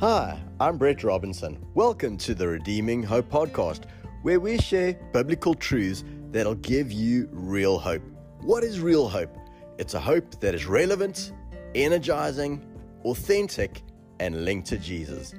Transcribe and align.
Hi, 0.00 0.38
I'm 0.60 0.78
Brett 0.78 1.02
Robinson. 1.02 1.58
Welcome 1.74 2.18
to 2.18 2.32
the 2.32 2.46
Redeeming 2.46 3.02
Hope 3.02 3.28
podcast, 3.28 3.80
where 4.22 4.38
we 4.38 4.56
share 4.56 4.92
biblical 5.12 5.54
truths 5.54 6.04
that'll 6.30 6.54
give 6.54 6.92
you 6.92 7.28
real 7.32 7.80
hope. 7.80 8.02
What 8.42 8.62
is 8.62 8.78
real 8.78 9.08
hope? 9.08 9.36
It's 9.76 9.94
a 9.94 10.00
hope 10.00 10.38
that 10.38 10.54
is 10.54 10.66
relevant, 10.66 11.32
energizing, 11.74 12.64
authentic, 13.04 13.82
and 14.20 14.44
linked 14.44 14.68
to 14.68 14.78
Jesus. 14.78 15.34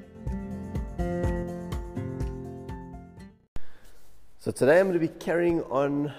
So, 4.40 4.52
today 4.52 4.82
I'm 4.82 4.88
going 4.88 5.00
to 5.00 5.08
be 5.08 5.08
carrying 5.08 5.64
on 5.64 6.14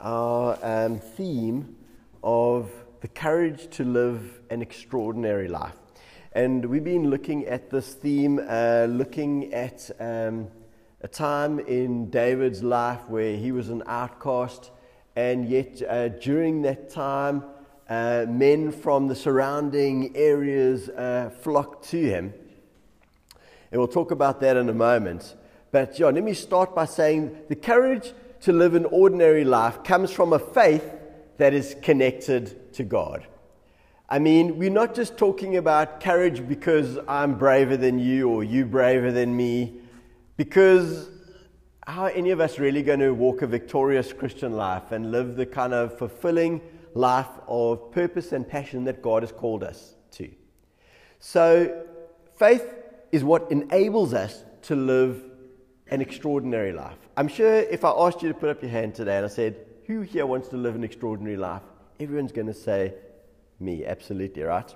our 0.00 0.58
um, 0.62 0.98
theme 0.98 1.76
of 2.22 2.70
the 3.02 3.08
courage 3.08 3.68
to 3.76 3.84
live 3.84 4.40
an 4.48 4.62
extraordinary 4.62 5.48
life. 5.48 5.76
And 6.36 6.66
we've 6.66 6.84
been 6.84 7.08
looking 7.08 7.46
at 7.46 7.70
this 7.70 7.94
theme, 7.94 8.38
uh, 8.46 8.84
looking 8.90 9.54
at 9.54 9.90
um, 9.98 10.48
a 11.00 11.08
time 11.08 11.58
in 11.60 12.10
David's 12.10 12.62
life 12.62 13.08
where 13.08 13.34
he 13.38 13.52
was 13.52 13.70
an 13.70 13.82
outcast, 13.86 14.70
and 15.16 15.48
yet 15.48 15.80
uh, 15.88 16.08
during 16.08 16.60
that 16.60 16.90
time, 16.90 17.42
uh, 17.88 18.26
men 18.28 18.70
from 18.70 19.08
the 19.08 19.14
surrounding 19.14 20.14
areas 20.14 20.90
uh, 20.90 21.30
flocked 21.40 21.88
to 21.88 22.02
him. 22.02 22.34
And 23.72 23.80
we'll 23.80 23.88
talk 23.88 24.10
about 24.10 24.38
that 24.40 24.58
in 24.58 24.68
a 24.68 24.74
moment. 24.74 25.36
But 25.72 25.98
yeah, 25.98 26.08
let 26.08 26.22
me 26.22 26.34
start 26.34 26.74
by 26.74 26.84
saying 26.84 27.34
the 27.48 27.56
courage 27.56 28.12
to 28.42 28.52
live 28.52 28.74
an 28.74 28.84
ordinary 28.84 29.44
life 29.44 29.82
comes 29.84 30.12
from 30.12 30.34
a 30.34 30.38
faith 30.38 30.84
that 31.38 31.54
is 31.54 31.74
connected 31.80 32.74
to 32.74 32.84
God. 32.84 33.26
I 34.08 34.20
mean, 34.20 34.56
we're 34.56 34.70
not 34.70 34.94
just 34.94 35.16
talking 35.16 35.56
about 35.56 36.00
courage 36.00 36.46
because 36.46 36.96
I'm 37.08 37.34
braver 37.34 37.76
than 37.76 37.98
you 37.98 38.28
or 38.28 38.44
you 38.44 38.64
braver 38.64 39.10
than 39.10 39.36
me, 39.36 39.80
because 40.36 41.08
how 41.84 42.02
are 42.02 42.10
any 42.10 42.30
of 42.30 42.40
us 42.40 42.60
really 42.60 42.82
going 42.82 43.00
to 43.00 43.10
walk 43.12 43.42
a 43.42 43.48
victorious 43.48 44.12
Christian 44.12 44.52
life 44.52 44.92
and 44.92 45.10
live 45.10 45.34
the 45.34 45.44
kind 45.44 45.74
of 45.74 45.98
fulfilling 45.98 46.60
life 46.94 47.28
of 47.48 47.90
purpose 47.90 48.30
and 48.30 48.48
passion 48.48 48.84
that 48.84 49.02
God 49.02 49.24
has 49.24 49.32
called 49.32 49.64
us 49.64 49.96
to? 50.12 50.30
So, 51.18 51.84
faith 52.36 52.64
is 53.10 53.24
what 53.24 53.50
enables 53.50 54.14
us 54.14 54.44
to 54.62 54.76
live 54.76 55.24
an 55.88 56.00
extraordinary 56.00 56.72
life. 56.72 56.98
I'm 57.16 57.28
sure 57.28 57.56
if 57.56 57.84
I 57.84 57.90
asked 57.90 58.22
you 58.22 58.28
to 58.28 58.34
put 58.34 58.50
up 58.50 58.62
your 58.62 58.70
hand 58.70 58.94
today 58.94 59.16
and 59.16 59.24
I 59.24 59.28
said, 59.28 59.56
Who 59.86 60.02
here 60.02 60.26
wants 60.26 60.46
to 60.48 60.56
live 60.56 60.76
an 60.76 60.84
extraordinary 60.84 61.36
life? 61.36 61.62
Everyone's 61.98 62.32
going 62.32 62.48
to 62.48 62.54
say, 62.54 62.94
me, 63.58 63.84
absolutely, 63.84 64.42
right? 64.42 64.74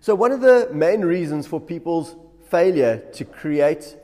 So, 0.00 0.14
one 0.14 0.32
of 0.32 0.40
the 0.40 0.68
main 0.72 1.02
reasons 1.02 1.46
for 1.46 1.60
people's 1.60 2.16
failure 2.50 2.98
to 3.14 3.24
create 3.24 3.96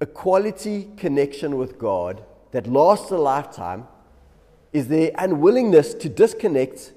a 0.00 0.06
quality 0.06 0.88
connection 0.96 1.56
with 1.56 1.78
God 1.78 2.24
that 2.52 2.66
lasts 2.66 3.10
a 3.10 3.16
lifetime 3.18 3.86
is 4.72 4.88
their 4.88 5.10
unwillingness 5.16 5.94
to 5.94 6.08
disconnect 6.08 6.92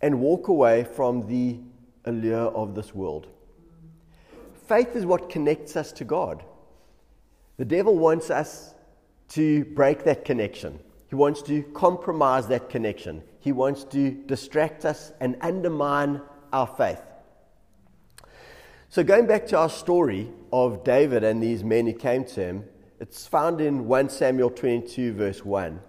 and 0.00 0.20
walk 0.20 0.48
away 0.48 0.84
from 0.84 1.26
the 1.26 1.58
allure 2.04 2.48
of 2.48 2.74
this 2.74 2.94
world. 2.94 3.26
Faith 4.68 4.94
is 4.94 5.04
what 5.04 5.30
connects 5.30 5.76
us 5.76 5.92
to 5.92 6.04
God. 6.04 6.44
The 7.56 7.64
devil 7.64 7.96
wants 7.96 8.30
us 8.30 8.74
to 9.30 9.64
break 9.64 10.04
that 10.04 10.24
connection. 10.24 10.78
He 11.08 11.14
wants 11.14 11.42
to 11.42 11.62
compromise 11.62 12.48
that 12.48 12.68
connection. 12.68 13.22
He 13.38 13.52
wants 13.52 13.84
to 13.84 14.10
distract 14.10 14.84
us 14.84 15.12
and 15.20 15.36
undermine 15.40 16.20
our 16.52 16.66
faith. 16.66 17.00
So, 18.88 19.04
going 19.04 19.26
back 19.26 19.46
to 19.48 19.58
our 19.58 19.68
story 19.68 20.32
of 20.52 20.82
David 20.84 21.22
and 21.22 21.42
these 21.42 21.62
men 21.62 21.86
who 21.86 21.92
came 21.92 22.24
to 22.24 22.40
him, 22.40 22.64
it's 22.98 23.26
found 23.26 23.60
in 23.60 23.86
1 23.86 24.08
Samuel 24.08 24.50
22, 24.50 25.12
verse 25.12 25.44
1. 25.44 25.80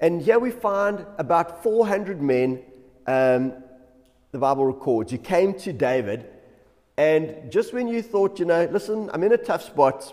And 0.00 0.20
here 0.20 0.38
we 0.38 0.50
find 0.50 1.06
about 1.16 1.62
400 1.62 2.20
men, 2.20 2.62
um, 3.06 3.52
the 4.32 4.38
Bible 4.38 4.66
records, 4.66 5.12
who 5.12 5.18
came 5.18 5.54
to 5.60 5.72
David. 5.72 6.26
And 6.96 7.50
just 7.50 7.72
when 7.72 7.88
you 7.88 8.02
thought, 8.02 8.38
you 8.38 8.44
know, 8.44 8.68
listen, 8.70 9.10
I'm 9.12 9.22
in 9.22 9.32
a 9.32 9.38
tough 9.38 9.62
spot, 9.62 10.12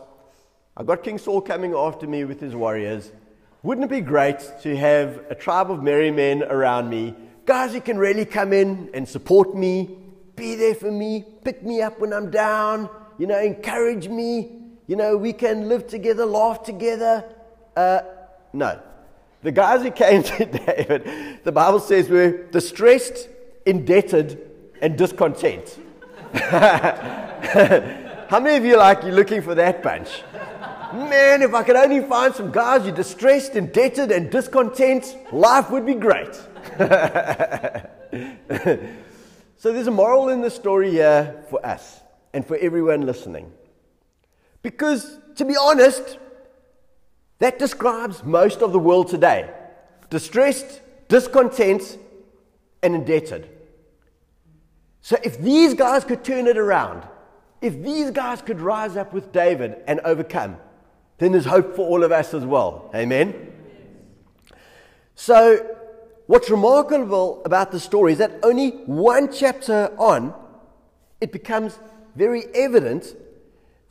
I've 0.78 0.86
got 0.86 1.04
King 1.04 1.18
Saul 1.18 1.42
coming 1.42 1.74
after 1.74 2.08
me 2.08 2.24
with 2.24 2.40
his 2.40 2.56
warriors. 2.56 3.12
Wouldn't 3.64 3.86
it 3.86 3.92
be 3.92 4.02
great 4.02 4.40
to 4.64 4.76
have 4.76 5.24
a 5.30 5.36
tribe 5.36 5.70
of 5.70 5.84
merry 5.84 6.10
men 6.10 6.42
around 6.42 6.90
me? 6.90 7.14
Guys 7.46 7.74
who 7.74 7.82
can 7.82 8.00
really 8.00 8.26
come 8.26 8.54
in 8.54 8.90
and 8.96 9.08
support 9.08 9.56
me, 9.56 10.00
be 10.36 10.56
there 10.56 10.74
for 10.74 10.92
me, 10.92 11.24
pick 11.44 11.64
me 11.64 11.80
up 11.80 12.00
when 12.00 12.12
I'm 12.12 12.32
down, 12.32 12.90
you 13.20 13.28
know, 13.28 13.40
encourage 13.40 14.08
me. 14.08 14.58
You 14.88 14.96
know, 14.96 15.16
we 15.16 15.32
can 15.32 15.70
live 15.70 15.86
together, 15.86 16.26
laugh 16.26 16.64
together. 16.64 17.24
Uh, 17.78 18.00
no. 18.52 18.82
The 19.44 19.52
guys 19.52 19.84
who 19.84 19.92
came 19.92 20.24
to 20.24 20.46
David, 20.46 21.44
the 21.44 21.52
Bible 21.52 21.82
says, 21.82 22.10
were 22.10 22.48
distressed, 22.48 23.30
indebted, 23.68 24.42
and 24.82 24.98
discontent. 24.98 25.80
How 26.34 28.40
many 28.40 28.58
of 28.58 28.66
you 28.66 28.78
like 28.78 29.04
you're 29.04 29.12
looking 29.12 29.44
for 29.44 29.54
that 29.54 29.84
bunch? 29.84 30.24
Man, 30.94 31.42
if 31.42 31.54
I 31.54 31.64
could 31.64 31.78
only 31.78 32.02
find 32.02 32.36
some 32.36 32.52
guys 32.52 32.82
who 32.82 32.90
are 32.90 32.96
distressed, 32.96 33.56
indebted, 33.56 34.12
and 34.12 34.30
discontent, 34.30 35.16
life 35.32 35.70
would 35.72 35.86
be 35.86 35.94
great. 35.94 36.36
so 39.58 39.72
there's 39.72 39.88
a 39.88 39.92
moral 39.92 40.30
in 40.30 40.42
the 40.42 40.50
story 40.50 40.92
here 40.92 41.46
for 41.50 41.66
us 41.66 42.02
and 42.34 42.46
for 42.46 42.58
everyone 42.58 43.06
listening. 43.06 43.52
Because, 44.62 45.18
to 45.36 45.46
be 45.46 45.56
honest, 45.56 46.18
that 47.40 47.58
describes 47.58 48.24
most 48.24 48.62
of 48.62 48.74
the 48.74 48.80
world 48.80 49.08
today 49.08 49.50
distressed, 50.10 50.82
discontent, 51.08 51.98
and 52.84 52.96
indebted. 52.96 53.48
So 55.00 55.18
if 55.24 55.40
these 55.40 55.74
guys 55.74 56.04
could 56.04 56.24
turn 56.24 56.48
it 56.48 56.58
around, 56.58 57.08
if 57.62 57.82
these 57.82 58.12
guys 58.12 58.42
could 58.42 58.60
rise 58.60 58.98
up 58.98 59.14
with 59.14 59.32
David 59.32 59.78
and 59.88 60.02
overcome, 60.02 60.58
then 61.22 61.34
there's 61.34 61.46
hope 61.46 61.76
for 61.76 61.88
all 61.88 62.04
of 62.04 62.12
us 62.12 62.34
as 62.34 62.44
well. 62.44 62.90
Amen? 62.96 63.54
So, 65.14 65.64
what's 66.26 66.50
remarkable 66.50 67.44
about 67.46 67.72
the 67.72 67.80
story 67.80 68.14
is 68.14 68.18
that 68.18 68.40
only 68.42 68.72
one 68.88 69.32
chapter 69.32 69.94
on, 70.00 70.34
it 71.22 71.32
becomes 71.32 71.78
very 72.16 72.46
evident 72.56 73.16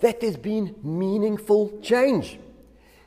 that 0.00 0.20
there's 0.20 0.36
been 0.36 0.74
meaningful 0.82 1.78
change. 1.80 2.40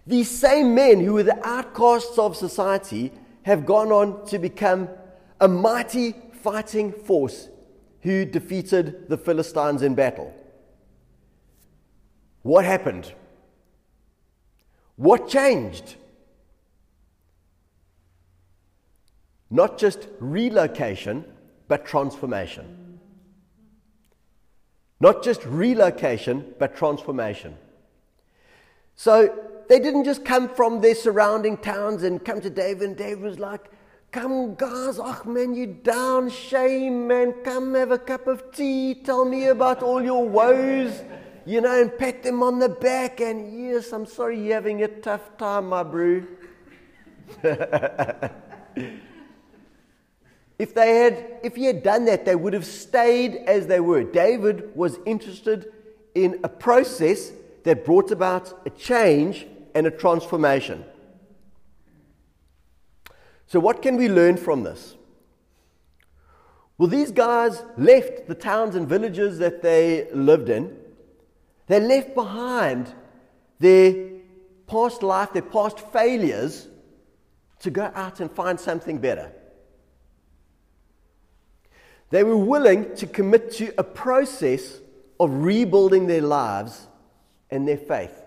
These 0.08 0.30
same 0.30 0.74
men 0.74 1.02
who 1.02 1.16
were 1.16 1.24
the 1.24 1.46
outcasts 1.46 2.18
of 2.18 2.38
society 2.38 3.12
have 3.42 3.66
gone 3.66 3.92
on 3.92 4.26
to 4.28 4.40
become 4.40 4.88
a 5.42 5.50
mighty 5.50 6.16
fighting 6.42 6.94
force 6.94 7.50
who 8.04 8.24
defeated 8.24 9.10
the 9.10 9.18
Philistines 9.18 9.82
in 9.82 9.96
battle. 9.96 10.34
What 12.44 12.64
happened? 12.64 13.12
What 14.96 15.28
changed? 15.28 15.96
Not 19.50 19.78
just 19.78 20.08
relocation, 20.20 21.26
but 21.68 21.86
transformation. 21.86 23.00
Not 25.00 25.24
just 25.24 25.46
relocation, 25.46 26.54
but 26.60 26.76
transformation. 26.76 27.56
So 28.96 29.64
they 29.68 29.80
didn't 29.80 30.06
just 30.06 30.24
come 30.24 30.50
from 30.50 30.82
their 30.82 30.96
surrounding 30.96 31.58
towns 31.58 32.04
and 32.04 32.24
come 32.24 32.42
to 32.42 32.50
David, 32.50 32.84
and 32.90 32.98
David 32.98 33.22
was 33.24 33.40
like, 33.40 33.70
Come, 34.12 34.54
guys, 34.54 35.00
oh 35.02 35.22
man, 35.26 35.56
you 35.56 35.66
down, 35.66 36.30
shame, 36.30 37.08
man, 37.08 37.34
come 37.44 37.74
have 37.74 37.90
a 37.90 37.98
cup 37.98 38.28
of 38.28 38.52
tea, 38.52 38.94
tell 38.94 39.26
me 39.26 39.48
about 39.48 39.82
all 39.82 40.04
your 40.04 40.30
woes 40.30 41.02
you 41.46 41.62
know, 41.62 41.82
and 41.82 41.98
pat 41.98 42.24
them 42.24 42.44
on 42.44 42.60
the 42.60 42.70
back. 42.70 43.20
And 43.20 43.68
yes, 43.68 43.92
I'm 43.92 44.06
sorry 44.06 44.40
you're 44.40 44.54
having 44.54 44.84
a 44.84 44.88
tough 44.88 45.38
time, 45.38 45.70
my 45.70 45.84
brew. 45.84 46.28
if 47.44 48.32
they 50.74 50.96
had, 50.96 51.40
if 51.44 51.56
he 51.56 51.66
had 51.66 51.84
done 51.84 52.06
that, 52.06 52.26
they 52.26 52.36
would 52.36 52.54
have 52.54 52.66
stayed 52.66 53.36
as 53.48 53.68
they 53.68 53.80
were. 53.80 54.04
David 54.04 54.76
was 54.76 54.98
interested 55.06 55.72
in 56.16 56.40
a 56.44 56.50
process 56.50 57.32
that 57.64 57.86
brought 57.86 58.12
about 58.12 58.62
a 58.66 58.70
change 58.70 59.48
and 59.74 59.88
a 59.88 59.92
transformation. 59.92 60.86
So, 63.48 63.60
what 63.60 63.82
can 63.82 63.98
we 63.98 64.10
learn 64.10 64.38
from 64.38 64.64
this? 64.64 64.96
Well, 66.78 66.90
these 66.90 67.12
guys 67.12 67.64
left 67.78 68.28
the 68.28 68.36
towns 68.36 68.76
and 68.76 68.88
villages 68.88 69.38
that 69.40 69.62
they 69.62 70.08
lived 70.12 70.50
in 70.50 70.78
they 71.68 71.80
left 71.80 72.14
behind 72.14 72.94
their 73.60 74.12
past 74.68 75.04
life, 75.04 75.34
their 75.34 75.42
past 75.42 75.80
failures, 75.92 76.68
to 77.60 77.70
go 77.70 77.92
out 77.96 78.20
and 78.20 78.30
find 78.32 78.60
something 78.60 78.98
better. 78.98 79.32
They 82.10 82.24
were 82.24 82.38
willing 82.38 82.96
to 82.98 83.08
commit 83.08 83.52
to 83.54 83.74
a 83.78 83.84
process 83.84 84.80
of 85.20 85.32
rebuilding 85.32 86.08
their 86.08 86.22
lives 86.22 86.88
and 87.50 87.68
their 87.68 87.78
faith. 87.78 88.22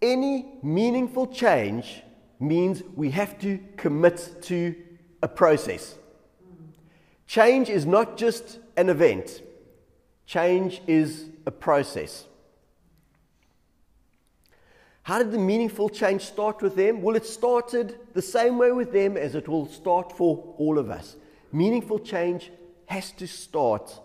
Any 0.00 0.46
meaningful 0.62 1.26
change 1.26 2.02
means 2.38 2.82
we 2.94 3.10
have 3.10 3.38
to 3.40 3.58
commit 3.76 4.42
to 4.42 4.74
a 5.22 5.28
process. 5.28 5.96
Change 7.26 7.70
is 7.70 7.86
not 7.86 8.16
just 8.16 8.58
an 8.76 8.88
event, 8.88 9.42
change 10.26 10.82
is 10.86 11.26
a 11.46 11.50
process. 11.50 12.26
How 15.04 15.18
did 15.18 15.32
the 15.32 15.38
meaningful 15.38 15.90
change 15.90 16.22
start 16.22 16.62
with 16.62 16.76
them? 16.76 17.02
Well, 17.02 17.14
it 17.14 17.26
started 17.26 17.98
the 18.14 18.22
same 18.22 18.56
way 18.56 18.72
with 18.72 18.90
them 18.90 19.18
as 19.18 19.34
it 19.34 19.46
will 19.46 19.68
start 19.68 20.16
for 20.16 20.54
all 20.56 20.78
of 20.78 20.90
us. 20.90 21.16
Meaningful 21.52 21.98
change 21.98 22.50
has 22.86 23.12
to 23.12 23.26
start 23.26 24.00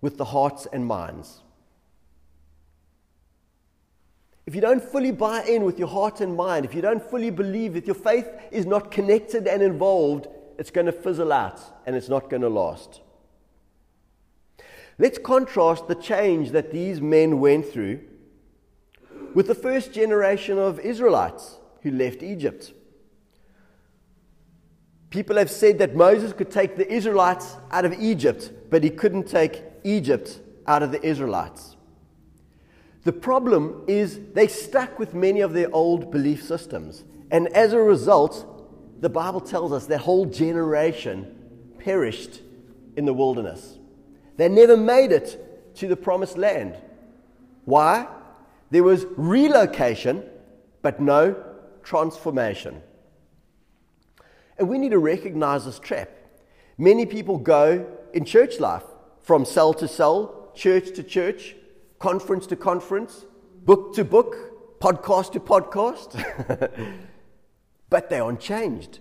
with 0.00 0.16
the 0.16 0.24
hearts 0.24 0.66
and 0.72 0.86
minds. 0.86 1.42
If 4.46 4.54
you 4.54 4.60
don't 4.60 4.82
fully 4.82 5.10
buy 5.10 5.42
in 5.42 5.64
with 5.64 5.80
your 5.80 5.88
heart 5.88 6.20
and 6.20 6.36
mind, 6.36 6.64
if 6.64 6.74
you 6.74 6.80
don't 6.80 7.02
fully 7.02 7.30
believe 7.30 7.74
that 7.74 7.86
your 7.86 7.96
faith 7.96 8.28
is 8.52 8.64
not 8.64 8.92
connected 8.92 9.48
and 9.48 9.60
involved, 9.60 10.28
it's 10.58 10.70
going 10.70 10.86
to 10.86 10.92
fizzle 10.92 11.32
out 11.32 11.60
and 11.86 11.96
it's 11.96 12.08
not 12.08 12.30
going 12.30 12.42
to 12.42 12.48
last. 12.48 13.00
Let's 14.98 15.18
contrast 15.18 15.88
the 15.88 15.94
change 15.94 16.52
that 16.52 16.72
these 16.72 17.00
men 17.00 17.40
went 17.40 17.66
through 17.66 18.00
with 19.34 19.46
the 19.46 19.54
first 19.54 19.92
generation 19.92 20.58
of 20.58 20.80
Israelites 20.80 21.58
who 21.82 21.90
left 21.90 22.22
Egypt. 22.22 22.72
People 25.10 25.36
have 25.36 25.50
said 25.50 25.78
that 25.78 25.94
Moses 25.94 26.32
could 26.32 26.50
take 26.50 26.76
the 26.76 26.90
Israelites 26.90 27.56
out 27.70 27.84
of 27.84 27.92
Egypt, 28.00 28.50
but 28.70 28.82
he 28.82 28.90
couldn't 28.90 29.28
take 29.28 29.62
Egypt 29.84 30.40
out 30.66 30.82
of 30.82 30.92
the 30.92 31.06
Israelites. 31.06 31.76
The 33.04 33.12
problem 33.12 33.84
is 33.86 34.18
they 34.32 34.48
stuck 34.48 34.98
with 34.98 35.14
many 35.14 35.40
of 35.40 35.52
their 35.52 35.72
old 35.72 36.10
belief 36.10 36.42
systems. 36.42 37.04
And 37.30 37.48
as 37.48 37.72
a 37.72 37.80
result, 37.80 39.00
the 39.00 39.08
Bible 39.08 39.40
tells 39.40 39.72
us 39.72 39.86
that 39.86 39.98
whole 39.98 40.26
generation 40.26 41.72
perished 41.78 42.40
in 42.96 43.04
the 43.04 43.14
wilderness. 43.14 43.78
They 44.36 44.48
never 44.48 44.76
made 44.76 45.12
it 45.12 45.74
to 45.76 45.86
the 45.86 45.96
promised 45.96 46.36
land. 46.36 46.76
Why? 47.64 48.08
There 48.70 48.82
was 48.82 49.06
relocation, 49.16 50.24
but 50.82 51.00
no 51.00 51.36
transformation. 51.82 52.82
And 54.58 54.68
we 54.68 54.78
need 54.78 54.90
to 54.90 54.98
recognize 54.98 55.64
this 55.64 55.78
trap. 55.78 56.10
Many 56.78 57.06
people 57.06 57.38
go 57.38 57.86
in 58.12 58.24
church 58.24 58.60
life 58.60 58.84
from 59.22 59.44
cell 59.44 59.72
to 59.74 59.88
cell, 59.88 60.50
church 60.54 60.94
to 60.96 61.02
church, 61.02 61.56
conference 61.98 62.46
to 62.48 62.56
conference, 62.56 63.24
book 63.64 63.94
to 63.94 64.04
book, 64.04 64.78
podcast 64.80 65.32
to 65.32 65.40
podcast, 65.40 66.70
but 67.90 68.10
they 68.10 68.20
aren't 68.20 68.40
changed. 68.40 69.00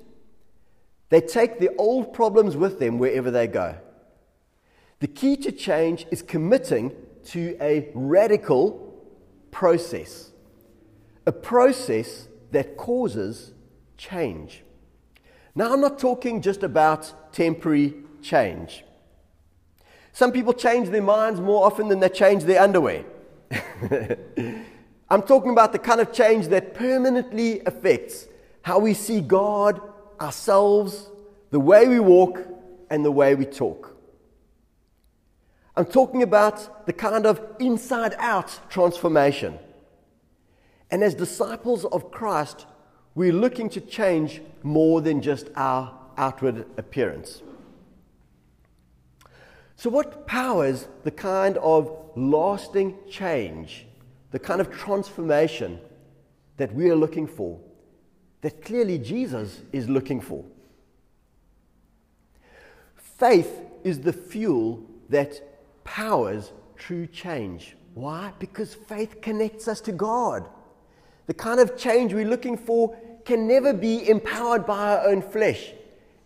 They 1.10 1.22
take 1.22 1.60
the 1.60 1.70
old 1.78 2.14
problems 2.14 2.58
with 2.58 2.80
them 2.80 2.98
wherever 2.98 3.32
they 3.32 3.48
go. 3.48 3.78
The 5.06 5.12
key 5.12 5.38
to 5.38 5.52
change 5.52 6.08
is 6.10 6.24
committing 6.24 6.92
to 7.26 7.56
a 7.62 7.92
radical 7.94 8.92
process, 9.52 10.32
a 11.28 11.32
process 11.32 12.28
that 12.50 12.76
causes 12.76 13.52
change. 13.98 14.64
Now, 15.54 15.72
I'm 15.72 15.80
not 15.80 16.00
talking 16.00 16.42
just 16.42 16.64
about 16.64 17.32
temporary 17.32 17.94
change. 18.24 18.84
Some 20.12 20.32
people 20.32 20.54
change 20.54 20.90
their 20.90 21.04
minds 21.04 21.40
more 21.40 21.68
often 21.68 21.88
than 21.88 22.00
they 22.00 22.10
change 22.10 22.44
their 22.44 22.64
underwear. 22.64 23.06
I'm 25.12 25.22
talking 25.22 25.52
about 25.52 25.72
the 25.72 25.78
kind 25.78 26.02
of 26.02 26.14
change 26.14 26.48
that 26.48 26.74
permanently 26.74 27.60
affects 27.68 28.26
how 28.64 28.80
we 28.80 28.96
see 28.96 29.22
God, 29.22 29.80
ourselves, 30.20 31.12
the 31.52 31.60
way 31.60 31.88
we 31.88 32.00
walk, 32.00 32.40
and 32.90 33.06
the 33.06 33.12
way 33.12 33.36
we 33.36 33.46
talk. 33.46 33.95
I'm 35.78 35.86
talking 35.86 36.24
about 36.24 36.86
the 36.86 36.94
kind 36.94 37.26
of 37.26 37.42
inside 37.60 38.16
out 38.18 38.60
transformation. 38.70 39.60
And 40.90 41.04
as 41.04 41.16
disciples 41.16 41.84
of 41.86 42.12
Christ, 42.12 42.66
we're 43.14 43.34
looking 43.34 43.70
to 43.72 43.82
change 43.82 44.42
more 44.64 45.02
than 45.02 45.22
just 45.22 45.50
our 45.56 45.94
outward 46.18 46.66
appearance. 46.78 47.42
So, 49.76 49.90
what 49.90 50.26
powers 50.26 50.88
the 51.04 51.12
kind 51.12 51.58
of 51.58 51.92
lasting 52.16 52.98
change, 53.10 53.86
the 54.32 54.40
kind 54.40 54.62
of 54.62 54.72
transformation 54.72 55.80
that 56.56 56.74
we 56.74 56.90
are 56.90 56.96
looking 56.96 57.28
for, 57.28 57.60
that 58.42 58.64
clearly 58.64 58.98
Jesus 58.98 59.62
is 59.74 59.90
looking 59.90 60.22
for? 60.22 60.46
Faith 62.96 63.60
is 63.84 64.00
the 64.02 64.14
fuel 64.14 64.84
that 65.10 65.42
powers 65.86 66.52
true 66.76 67.08
change. 67.08 67.78
Why? 67.94 68.34
Because 68.40 68.76
faith 68.76 69.22
connects 69.22 69.70
us 69.70 69.80
to 69.82 69.94
God. 69.94 70.46
The 71.28 71.34
kind 71.34 71.62
of 71.62 71.78
change 71.78 72.14
we're 72.14 72.28
looking 72.28 72.58
for 72.58 72.98
can 73.24 73.48
never 73.48 73.74
be 73.74 74.10
empowered 74.10 74.66
by 74.66 74.96
our 74.96 75.08
own 75.08 75.22
flesh. 75.22 75.72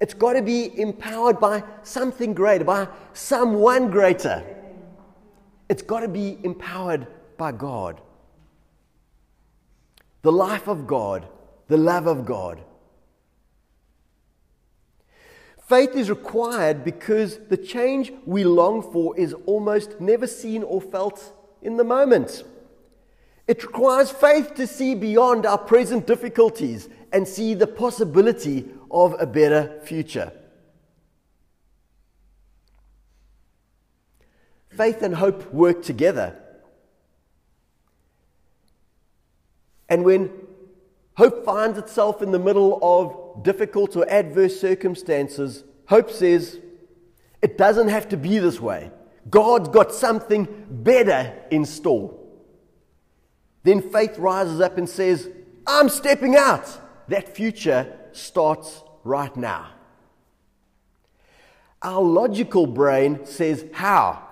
It's 0.02 0.14
got 0.14 0.34
to 0.34 0.42
be 0.42 0.80
empowered 0.80 1.40
by 1.40 1.64
something 1.84 2.34
greater, 2.34 2.64
by 2.64 2.88
someone 3.14 3.92
greater. 3.92 4.44
It's 5.70 5.84
got 5.84 6.00
to 6.00 6.08
be 6.08 6.40
empowered 6.44 7.06
by 7.38 7.52
God. 7.52 8.02
The 10.24 10.32
life 10.32 10.68
of 10.68 10.88
God, 10.88 11.28
the 11.68 11.78
love 11.78 12.08
of 12.08 12.26
God. 12.26 12.62
Faith 15.70 15.96
is 15.96 16.10
required 16.10 16.84
because 16.84 17.38
the 17.50 17.58
change 17.58 18.12
we 18.26 18.44
long 18.44 18.82
for 18.82 19.16
is 19.20 19.36
almost 19.46 20.02
never 20.02 20.26
seen 20.26 20.64
or 20.64 20.82
felt 20.82 21.32
in 21.62 21.78
the 21.78 21.84
moment. 21.84 22.44
It 23.48 23.64
requires 23.64 24.10
faith 24.10 24.56
to 24.56 24.66
see 24.66 24.96
beyond 24.96 25.46
our 25.46 25.60
present 25.60 26.08
difficulties 26.08 26.90
and 27.14 27.28
see 27.28 27.54
the 27.54 27.68
possibility 27.68 28.66
of 28.90 29.16
a 29.20 29.28
better 29.28 29.80
future. 29.84 30.32
Faith 34.72 35.04
and 35.04 35.14
hope 35.14 35.54
work 35.54 35.84
together. 35.84 36.36
And 39.88 40.04
when 40.04 40.32
hope 41.16 41.46
finds 41.46 41.78
itself 41.78 42.24
in 42.24 42.32
the 42.32 42.40
middle 42.40 42.80
of 42.82 43.19
difficult 43.42 43.96
or 43.96 44.10
adverse 44.10 44.60
circumstances, 44.60 45.64
hope 45.88 46.12
says 46.12 46.60
it 47.42 47.58
doesn't 47.58 47.88
have 47.88 48.10
to 48.10 48.18
be 48.18 48.40
this 48.40 48.60
way. 48.60 48.92
God's 49.30 49.70
got 49.70 49.94
something 49.94 50.48
better 50.70 51.34
in 51.52 51.66
store. 51.66 52.18
Then 53.64 53.82
faith 53.82 54.18
rises 54.18 54.62
up 54.62 54.78
and 54.78 54.90
says, 54.90 55.30
I'm 55.68 55.90
stepping 55.90 56.36
out. 56.36 56.68
That 57.10 57.36
future 57.36 57.98
starts 58.12 58.82
right 59.04 59.36
now. 59.36 59.70
Our 61.82 62.02
logical 62.02 62.68
brain 62.68 63.26
says, 63.26 63.66
How? 63.74 64.28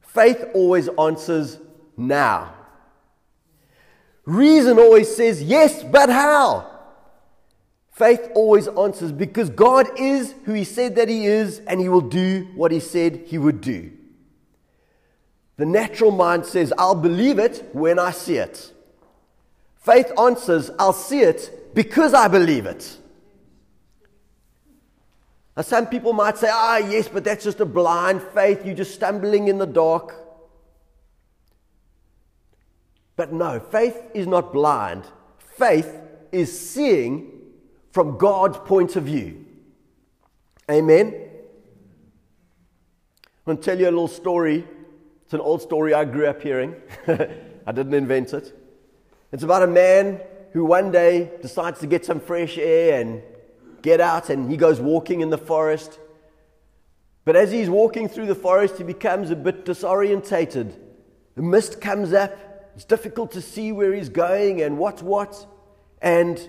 Faith 0.00 0.44
always 0.54 0.88
answers, 0.98 1.58
Now. 1.96 2.54
Reason 4.24 4.78
always 4.78 5.14
says, 5.14 5.42
Yes, 5.42 5.82
but 5.82 6.10
how? 6.10 6.75
Faith 7.96 8.30
always 8.34 8.68
answers 8.68 9.10
because 9.10 9.48
God 9.48 9.88
is 9.98 10.34
who 10.44 10.52
He 10.52 10.64
said 10.64 10.96
that 10.96 11.08
He 11.08 11.24
is, 11.24 11.60
and 11.60 11.80
He 11.80 11.88
will 11.88 12.02
do 12.02 12.46
what 12.54 12.70
He 12.70 12.78
said 12.78 13.22
He 13.24 13.38
would 13.38 13.62
do. 13.62 13.90
The 15.56 15.64
natural 15.64 16.10
mind 16.10 16.44
says, 16.44 16.74
I'll 16.76 16.94
believe 16.94 17.38
it 17.38 17.70
when 17.72 17.98
I 17.98 18.10
see 18.10 18.36
it. 18.36 18.70
Faith 19.76 20.12
answers, 20.18 20.70
I'll 20.78 20.92
see 20.92 21.20
it 21.20 21.74
because 21.74 22.12
I 22.12 22.28
believe 22.28 22.66
it. 22.66 22.98
Now, 25.56 25.62
some 25.62 25.86
people 25.86 26.12
might 26.12 26.36
say, 26.36 26.50
ah, 26.52 26.76
yes, 26.76 27.08
but 27.08 27.24
that's 27.24 27.44
just 27.44 27.60
a 27.60 27.64
blind 27.64 28.20
faith. 28.34 28.66
You're 28.66 28.74
just 28.74 28.92
stumbling 28.92 29.48
in 29.48 29.56
the 29.56 29.66
dark. 29.66 30.14
But 33.16 33.32
no, 33.32 33.58
faith 33.58 33.96
is 34.12 34.26
not 34.26 34.52
blind. 34.52 35.04
Faith 35.38 35.96
is 36.30 36.60
seeing 36.60 37.35
from 37.96 38.18
God's 38.18 38.58
point 38.58 38.94
of 38.96 39.04
view. 39.04 39.42
Amen? 40.70 41.14
I'm 43.24 43.42
going 43.46 43.56
to 43.56 43.62
tell 43.62 43.78
you 43.80 43.86
a 43.86 43.88
little 43.88 44.06
story. 44.06 44.66
It's 45.24 45.32
an 45.32 45.40
old 45.40 45.62
story 45.62 45.94
I 45.94 46.04
grew 46.04 46.26
up 46.26 46.42
hearing. 46.42 46.74
I 47.08 47.72
didn't 47.72 47.94
invent 47.94 48.34
it. 48.34 48.54
It's 49.32 49.44
about 49.44 49.62
a 49.62 49.66
man 49.66 50.20
who 50.52 50.66
one 50.66 50.92
day 50.92 51.30
decides 51.40 51.80
to 51.80 51.86
get 51.86 52.04
some 52.04 52.20
fresh 52.20 52.58
air 52.58 53.00
and 53.00 53.22
get 53.80 54.02
out, 54.02 54.28
and 54.28 54.50
he 54.50 54.58
goes 54.58 54.78
walking 54.78 55.22
in 55.22 55.30
the 55.30 55.38
forest. 55.38 55.98
But 57.24 57.34
as 57.34 57.50
he's 57.50 57.70
walking 57.70 58.10
through 58.10 58.26
the 58.26 58.34
forest, 58.34 58.76
he 58.76 58.84
becomes 58.84 59.30
a 59.30 59.36
bit 59.36 59.64
disorientated. 59.64 60.78
The 61.34 61.42
mist 61.42 61.80
comes 61.80 62.12
up. 62.12 62.36
It's 62.74 62.84
difficult 62.84 63.32
to 63.32 63.40
see 63.40 63.72
where 63.72 63.94
he's 63.94 64.10
going 64.10 64.60
and 64.60 64.76
what's 64.76 65.02
what. 65.02 65.46
And 66.02 66.46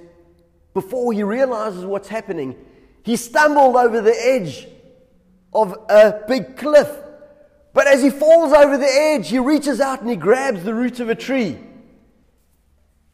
before 0.77 1.11
he 1.11 1.23
realizes 1.23 1.83
what's 1.83 2.07
happening, 2.07 2.55
he 3.01 3.15
stumbled 3.15 3.75
over 3.75 3.99
the 3.99 4.13
edge 4.13 4.67
of 5.51 5.75
a 5.89 6.21
big 6.27 6.55
cliff. 6.55 6.87
But 7.73 7.87
as 7.87 8.03
he 8.03 8.11
falls 8.11 8.53
over 8.53 8.77
the 8.77 8.85
edge, 8.85 9.27
he 9.27 9.39
reaches 9.39 9.81
out 9.81 10.01
and 10.01 10.09
he 10.11 10.15
grabs 10.15 10.63
the 10.63 10.75
root 10.75 10.99
of 10.99 11.09
a 11.09 11.15
tree. 11.15 11.57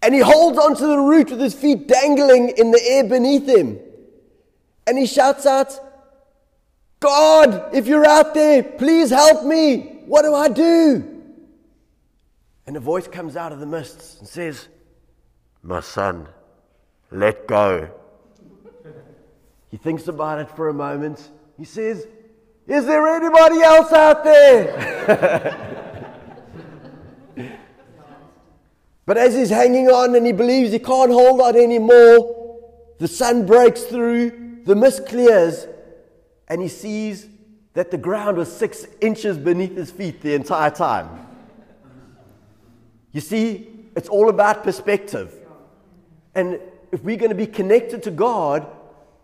And 0.01 0.13
he 0.13 0.19
holds 0.19 0.57
onto 0.57 0.85
the 0.85 0.97
root 0.97 1.29
with 1.31 1.39
his 1.39 1.53
feet 1.53 1.87
dangling 1.87 2.49
in 2.57 2.71
the 2.71 2.83
air 2.85 3.05
beneath 3.05 3.47
him. 3.47 3.79
And 4.85 4.97
he 4.97 5.05
shouts 5.05 5.45
out, 5.45 5.79
God, 6.99 7.73
if 7.73 7.87
you're 7.87 8.05
out 8.05 8.33
there, 8.33 8.61
please 8.61 9.09
help 9.09 9.45
me. 9.45 10.01
What 10.05 10.23
do 10.23 10.35
I 10.35 10.49
do? 10.49 11.21
And 12.67 12.75
a 12.75 12.81
voice 12.81 13.07
comes 13.07 13.37
out 13.37 13.53
of 13.53 13.61
the 13.61 13.65
mists 13.65 14.19
and 14.19 14.27
says, 14.27 14.67
My 15.61 15.79
son, 15.79 16.27
let 17.13 17.47
go. 17.47 17.89
He 19.69 19.77
thinks 19.77 20.07
about 20.07 20.39
it 20.39 20.49
for 20.49 20.69
a 20.69 20.73
moment. 20.73 21.29
He 21.57 21.65
says, 21.65 22.07
Is 22.67 22.85
there 22.85 23.07
anybody 23.07 23.61
else 23.61 23.91
out 23.91 24.23
there? 24.23 25.69
but 29.05 29.17
as 29.17 29.33
he's 29.33 29.49
hanging 29.49 29.89
on 29.89 30.15
and 30.15 30.25
he 30.25 30.31
believes 30.31 30.71
he 30.71 30.79
can't 30.79 31.11
hold 31.11 31.41
on 31.41 31.55
anymore, 31.55 32.59
the 32.99 33.07
sun 33.07 33.45
breaks 33.45 33.83
through, 33.83 34.61
the 34.65 34.75
mist 34.75 35.07
clears, 35.07 35.67
and 36.47 36.61
he 36.61 36.67
sees 36.67 37.27
that 37.73 37.89
the 37.89 37.97
ground 37.97 38.37
was 38.37 38.55
six 38.55 38.85
inches 39.01 39.37
beneath 39.37 39.75
his 39.75 39.89
feet 39.91 40.21
the 40.21 40.33
entire 40.35 40.69
time. 40.69 41.27
You 43.11 43.21
see, 43.21 43.69
it's 43.95 44.09
all 44.09 44.29
about 44.29 44.63
perspective. 44.63 45.33
And 46.35 46.59
if 46.93 47.03
we're 47.03 47.17
going 47.17 47.31
to 47.31 47.35
be 47.35 47.47
connected 47.47 48.03
to 48.03 48.11
God, 48.11 48.67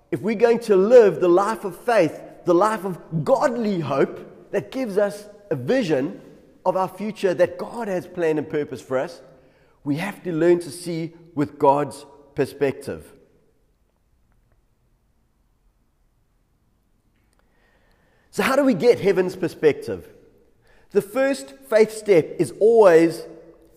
if 0.09 0.21
we're 0.21 0.33
going 0.33 0.57
to 0.61 0.75
live 0.75 1.19
the 1.19 1.29
life 1.29 1.63
of 1.65 1.77
faith, 1.77 2.19
the 2.43 2.53
life 2.53 2.83
of 2.83 3.23
godly 3.23 3.79
hope 3.79 4.49
that 4.51 4.71
gives 4.71 4.97
us 4.97 5.29
a 5.51 5.55
vision 5.55 6.19
of 6.65 6.75
our 6.75 6.87
future 6.87 7.31
that 7.35 7.59
God 7.59 7.87
has 7.87 8.07
planned 8.07 8.39
and 8.39 8.49
purpose 8.49 8.81
for 8.81 8.97
us, 8.97 9.21
we 9.83 9.97
have 9.97 10.23
to 10.23 10.33
learn 10.33 10.59
to 10.61 10.71
see 10.71 11.13
with 11.35 11.59
God's 11.59 12.07
perspective. 12.33 13.13
So, 18.31 18.41
how 18.41 18.55
do 18.55 18.63
we 18.63 18.73
get 18.73 18.99
heaven's 18.99 19.35
perspective? 19.35 20.09
The 20.89 21.03
first 21.03 21.53
faith 21.69 21.91
step 21.91 22.35
is 22.39 22.51
always 22.59 23.27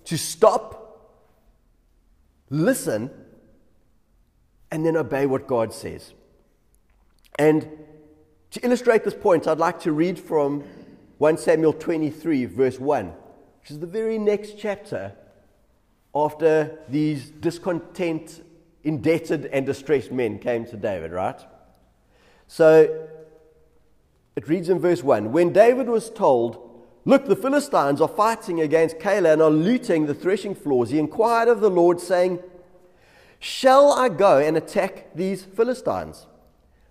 to 0.05 0.17
stop, 0.17 1.21
listen, 2.49 3.11
and 4.73 4.87
then 4.87 4.97
obey 4.97 5.27
what 5.27 5.47
God 5.47 5.73
says. 5.73 6.15
And 7.39 7.69
to 8.53 8.61
illustrate 8.65 9.05
this 9.05 9.15
point, 9.15 9.47
I'd 9.47 9.59
like 9.59 9.79
to 9.81 9.93
read 9.93 10.19
from 10.19 10.65
1 11.19 11.37
Samuel 11.37 11.75
23, 11.75 12.47
verse 12.47 12.81
1, 12.81 13.07
which 13.61 13.71
is 13.71 13.79
the 13.81 13.87
very 13.87 14.19
next 14.19 14.59
chapter 14.59 15.13
after 16.15 16.79
these 16.89 17.29
discontent, 17.31 18.43
indebted, 18.83 19.47
and 19.47 19.67
distressed 19.67 20.11
men 20.11 20.39
came 20.39 20.65
to 20.65 20.77
David, 20.77 21.13
right? 21.13 21.41
So 22.49 23.09
it 24.37 24.49
reads 24.49 24.71
in 24.71 24.79
verse 24.79 25.03
1 25.03 25.33
When 25.33 25.53
David 25.53 25.89
was 25.89 26.09
told, 26.11 26.71
Look, 27.05 27.27
the 27.27 27.37
Philistines 27.37 28.01
are 28.01 28.09
fighting 28.09 28.61
against 28.61 28.99
Keilah 28.99 29.35
and 29.35 29.43
are 29.43 29.51
looting 29.51 30.07
the 30.07 30.15
threshing 30.15 30.55
floors, 30.55 30.91
he 30.91 30.99
inquired 30.99 31.49
of 31.49 31.61
the 31.61 31.71
Lord, 31.71 32.01
saying, 32.01 32.39
Shall 33.43 33.93
I 33.93 34.09
go 34.09 34.39
and 34.39 34.57
attack 34.57 35.17
these 35.17 35.43
Philistines? 35.43 36.29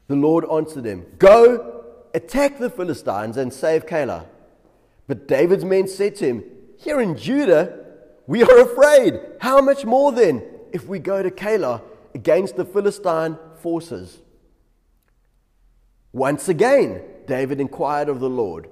The 0.09 0.17
Lord 0.17 0.43
answered 0.51 0.83
him, 0.83 1.05
Go, 1.17 1.85
attack 2.13 2.59
the 2.59 2.69
Philistines 2.69 3.37
and 3.37 3.53
save 3.53 3.85
Keilah. 3.85 4.25
But 5.07 5.29
David's 5.29 5.63
men 5.63 5.87
said 5.87 6.17
to 6.17 6.25
him, 6.25 6.43
Here 6.77 6.99
in 6.99 7.15
Judah, 7.15 7.79
we 8.27 8.43
are 8.43 8.59
afraid. 8.59 9.21
How 9.39 9.61
much 9.61 9.85
more 9.85 10.11
then 10.11 10.43
if 10.73 10.89
we 10.89 10.99
go 10.99 11.23
to 11.23 11.31
Keilah 11.31 11.81
against 12.13 12.57
the 12.57 12.65
Philistine 12.65 13.37
forces? 13.61 14.19
Once 16.11 16.49
again, 16.49 17.01
David 17.27 17.61
inquired 17.61 18.09
of 18.09 18.19
the 18.19 18.29
Lord, 18.29 18.67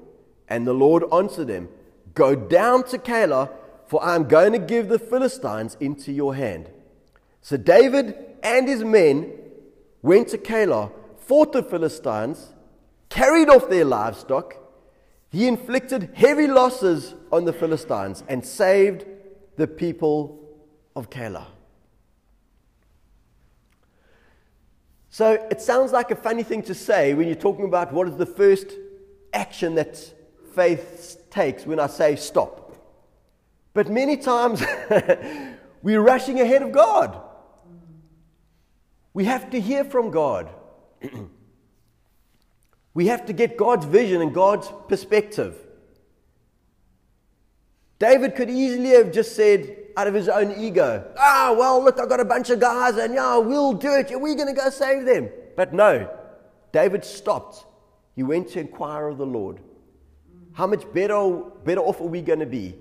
and 0.50 0.67
the 0.67 0.74
Lord 0.74 1.05
answered 1.13 1.48
him, 1.48 1.69
Go 2.13 2.36
down 2.36 2.83
to 2.88 2.98
Keilah, 2.98 3.50
for 3.88 4.03
I 4.03 4.15
am 4.15 4.27
going 4.27 4.51
to 4.51 4.59
give 4.59 4.89
the 4.89 5.00
Philistines 5.00 5.77
into 5.79 6.12
your 6.12 6.36
hand. 6.36 6.69
So 7.41 7.58
David 7.58 8.15
and 8.43 8.67
his 8.67 8.84
men 8.84 9.31
went 10.01 10.29
to 10.29 10.38
Keilah, 10.38 10.91
fought 11.17 11.53
the 11.53 11.63
Philistines, 11.63 12.53
carried 13.10 13.50
off 13.50 13.69
their 13.69 13.86
livestock. 13.86 14.55
He 15.29 15.48
inflicted 15.48 16.12
heavy 16.15 16.48
losses 16.48 17.13
on 17.31 17.46
the 17.46 17.53
Philistines 17.53 18.24
and 18.27 18.46
saved 18.46 19.05
the 19.58 19.67
people 19.67 20.39
of 20.96 21.10
Keilah. 21.10 21.46
So 25.10 25.34
it 25.51 25.62
sounds 25.62 25.91
like 25.91 26.12
a 26.12 26.15
funny 26.15 26.43
thing 26.43 26.62
to 26.63 26.74
say 26.74 27.13
when 27.13 27.27
you're 27.27 27.36
talking 27.36 27.65
about 27.65 27.91
what 27.91 28.08
is 28.08 28.15
the 28.15 28.25
first 28.25 28.72
action 29.34 29.75
that 29.75 29.98
faith 30.55 31.24
takes 31.29 31.65
when 31.65 31.79
I 31.79 31.88
say 31.88 32.15
stop. 32.15 32.74
But 33.74 33.89
many 33.89 34.17
times 34.17 34.63
we're 35.84 36.01
rushing 36.01 36.41
ahead 36.41 36.62
of 36.62 36.72
God. 36.72 37.22
We 39.13 39.25
have 39.25 39.50
to 39.51 39.60
hear 39.60 39.84
from 39.84 40.12
God. 40.12 40.50
we 42.94 43.08
have 43.08 43.25
to 43.25 43.34
get 43.34 43.58
God's 43.58 43.86
vision 43.86 44.22
and 44.22 44.34
God's 44.34 44.72
perspective. 44.88 45.56
David 47.98 48.36
could 48.36 48.50
easily 48.50 48.89
have 48.89 49.12
just 49.12 49.36
said, 49.36 49.75
out 49.98 50.08
of 50.08 50.13
his 50.13 50.30
own 50.30 50.54
ego, 50.58 51.12
ah, 51.18 51.54
well, 51.58 51.84
look, 51.84 52.00
I've 52.00 52.08
got 52.08 52.22
a 52.22 52.25
bunch 52.25 52.50
of 52.50 52.60
guys 52.62 52.96
and 52.96 53.13
yeah, 53.13 53.38
we'll 53.38 53.74
do 53.74 53.92
it. 53.96 54.10
We're 54.12 54.36
going 54.36 54.48
to 54.48 54.54
go 54.54 54.70
save 54.70 55.06
them. 55.06 55.30
But 55.58 55.74
no, 55.74 56.10
David 56.72 57.04
stopped. 57.04 57.66
He 58.16 58.24
went 58.24 58.50
to 58.50 58.62
inquire 58.62 59.10
of 59.10 59.18
the 59.18 59.25
Lord. 59.25 59.60
How 60.54 60.68
much 60.68 60.92
better, 60.94 61.42
better 61.66 61.82
off 61.82 62.00
are 62.00 62.06
we 62.06 62.22
going 62.22 62.39
to 62.39 62.46
be 62.46 62.75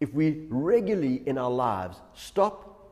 if 0.00 0.12
we 0.12 0.46
regularly 0.50 1.22
in 1.26 1.38
our 1.38 1.50
lives 1.50 1.98
stop, 2.14 2.90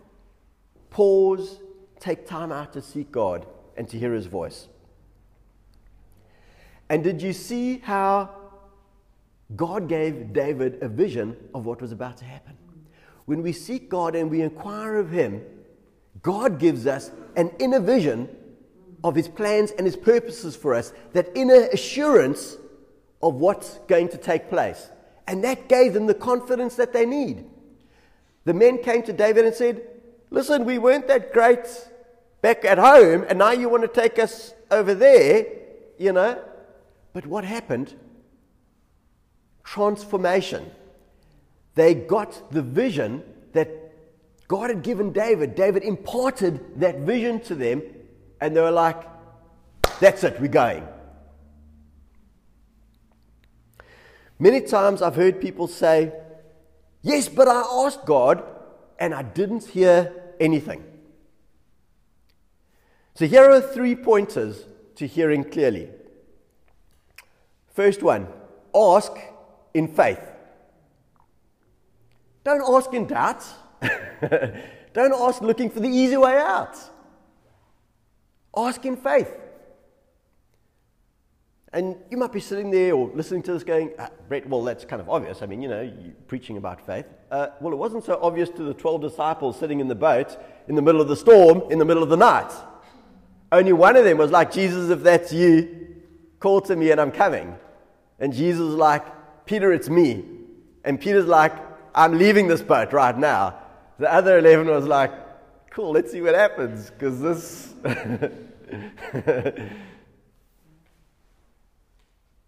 pause, 0.91 1.59
take 2.03 2.27
time 2.27 2.53
out 2.53 2.73
to 2.73 2.83
seek 2.83 3.11
God 3.13 3.47
and 3.77 3.89
to 3.89 3.99
hear 3.99 4.13
his 4.13 4.27
voice? 4.27 4.69
And 6.89 7.03
did 7.03 7.23
you 7.23 7.33
see 7.33 7.79
how 7.79 8.31
God 9.57 9.89
gave 9.89 10.33
David 10.33 10.83
a 10.83 10.89
vision 10.89 11.37
of 11.55 11.65
what 11.65 11.81
was 11.81 11.93
about 11.93 12.19
to 12.19 12.25
happen? 12.25 12.57
when 13.27 13.43
we 13.43 13.53
seek 13.53 13.89
God 13.89 14.15
and 14.15 14.31
we 14.31 14.43
inquire 14.43 14.97
of 14.97 15.11
Him, 15.11 15.43
God 16.23 16.59
gives 16.59 16.87
us 16.87 17.11
an 17.37 17.51
inner 17.59 17.81
vision 17.81 18.29
of 19.05 19.15
His 19.15 19.29
plans 19.29 19.71
and 19.73 19.87
His 19.87 19.97
purposes 19.97 20.57
for 20.57 20.75
us, 20.75 20.93
that 21.13 21.29
inner 21.35 21.69
assurance 21.73 22.57
of 23.23 23.37
what's 23.37 23.79
going 23.89 24.09
to 24.11 24.19
take 24.19 24.49
place. 24.49 24.91
And 25.27 25.45
that 25.45 25.69
gave 25.69 25.95
them 25.95 26.07
the 26.07 26.15
confidence 26.15 26.77
that 26.77 26.93
they 26.93 27.07
need. 27.07 27.47
The 28.45 28.55
men 28.55 28.83
came 28.83 29.03
to 29.05 29.13
David 29.13 29.47
and 29.47 29.55
said, 29.55 29.83
Listen, 30.31 30.65
we 30.65 30.79
weren't 30.79 31.09
that 31.09 31.33
great 31.33 31.67
back 32.43 32.65
at 32.65 32.77
home, 32.77 33.25
and 33.29 33.39
now 33.39 33.53
you 33.53 33.69
want 33.69 33.83
to 33.83 33.89
take 33.89 34.19
us 34.19 34.53
over 34.71 34.95
there, 34.95 35.47
you 35.97 36.13
know? 36.13 36.43
But 37.13 37.25
what 37.25 37.45
happened? 37.45 37.95
Transformation. 39.65 40.71
They 41.75 41.95
got 41.95 42.51
the 42.51 42.61
vision 42.61 43.23
that 43.53 43.71
God 44.49 44.69
had 44.69 44.83
given 44.83 45.13
David. 45.13 45.55
David 45.55 45.85
imparted 45.85 46.81
that 46.81 46.99
vision 46.99 47.41
to 47.43 47.55
them, 47.55 47.83
and 48.41 48.55
they 48.55 48.61
were 48.61 48.71
like, 48.71 49.01
That's 50.01 50.25
it, 50.25 50.39
we're 50.41 50.49
going. 50.49 50.87
Many 54.39 54.63
times 54.63 55.01
I've 55.01 55.15
heard 55.15 55.41
people 55.41 55.69
say, 55.69 56.13
Yes, 57.03 57.29
but 57.29 57.47
I 57.47 57.63
asked 57.87 58.05
God 58.05 58.43
and 58.99 59.15
I 59.15 59.23
didn't 59.23 59.65
hear 59.65 60.35
anything. 60.41 60.85
So 63.15 63.27
here 63.27 63.51
are 63.51 63.61
three 63.61 63.95
pointers 63.95 64.65
to 64.97 65.07
hearing 65.07 65.45
clearly. 65.45 65.91
First 67.75 68.03
one 68.03 68.29
ask 68.75 69.13
in 69.75 69.89
faith. 69.89 70.21
Don't 72.45 72.63
ask 72.75 72.93
in 72.93 73.07
doubt. 73.07 73.45
Don't 74.93 75.13
ask 75.13 75.43
looking 75.43 75.71
for 75.71 75.81
the 75.81 75.89
easy 75.89 76.17
way 76.17 76.37
out. 76.37 76.77
Ask 78.57 78.85
in 78.85 78.97
faith. 78.97 79.33
And 81.75 81.97
you 82.11 82.19
might 82.19 82.33
be 82.33 82.41
sitting 82.41 82.71
there 82.71 82.95
or 82.95 83.11
listening 83.15 83.43
to 83.45 83.53
this 83.55 83.65
going, 83.65 83.93
ah, 83.99 84.11
Brett, 84.29 84.47
well, 84.47 84.63
that's 84.63 84.85
kind 84.85 85.01
of 85.01 85.09
obvious. 85.09 85.41
I 85.41 85.47
mean, 85.47 85.63
you 85.63 85.69
know, 85.71 85.81
you're 85.81 86.13
preaching 86.27 86.59
about 86.59 86.85
faith. 86.85 87.07
Uh, 87.31 87.49
well, 87.63 87.73
it 87.73 87.77
wasn't 87.77 88.05
so 88.05 88.19
obvious 88.21 88.51
to 88.51 88.63
the 88.63 88.75
12 88.75 89.01
disciples 89.01 89.59
sitting 89.59 89.81
in 89.81 89.89
the 89.89 89.95
boat 89.95 90.37
in 90.69 90.75
the 90.75 90.83
middle 90.83 91.01
of 91.01 91.09
the 91.09 91.17
storm, 91.17 91.63
in 91.71 91.79
the 91.79 91.85
middle 91.87 92.03
of 92.03 92.11
the 92.11 92.17
night. 92.17 92.53
Only 93.53 93.73
one 93.73 93.95
of 93.95 94.05
them 94.05 94.19
was 94.19 94.33
like, 94.33 94.51
Jesus, 94.51 94.91
if 94.91 95.05
that's 95.05 95.33
you, 95.33 95.87
call 96.41 96.61
to 96.63 96.75
me 96.75 96.91
and 96.91 97.01
I'm 97.01 97.13
coming. 97.13 97.57
And 98.19 98.33
Jesus 98.33 98.61
was 98.61 98.75
like, 98.75 99.47
Peter, 99.47 99.73
it's 99.73 99.89
me. 99.89 100.25
And 100.85 101.01
Peter's 101.01 101.27
like, 101.27 101.53
I'm 101.95 102.19
leaving 102.19 102.49
this 102.49 102.63
boat 102.63 102.93
right 102.93 103.17
now. 103.17 103.61
The 103.99 104.13
other 104.13 104.39
11 104.39 104.67
was 104.67 104.87
like, 104.87 105.13
cool, 105.71 105.93
let's 105.93 106.11
see 106.11 106.21
what 106.21 106.35
happens, 106.35 106.91
because 106.91 107.21
this. 107.21 107.75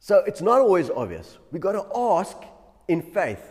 So 0.04 0.22
it's 0.26 0.42
not 0.42 0.60
always 0.60 0.90
obvious. 0.90 1.38
We've 1.50 1.62
got 1.62 1.72
to 1.72 1.98
ask 1.98 2.36
in 2.88 3.00
faith. 3.00 3.42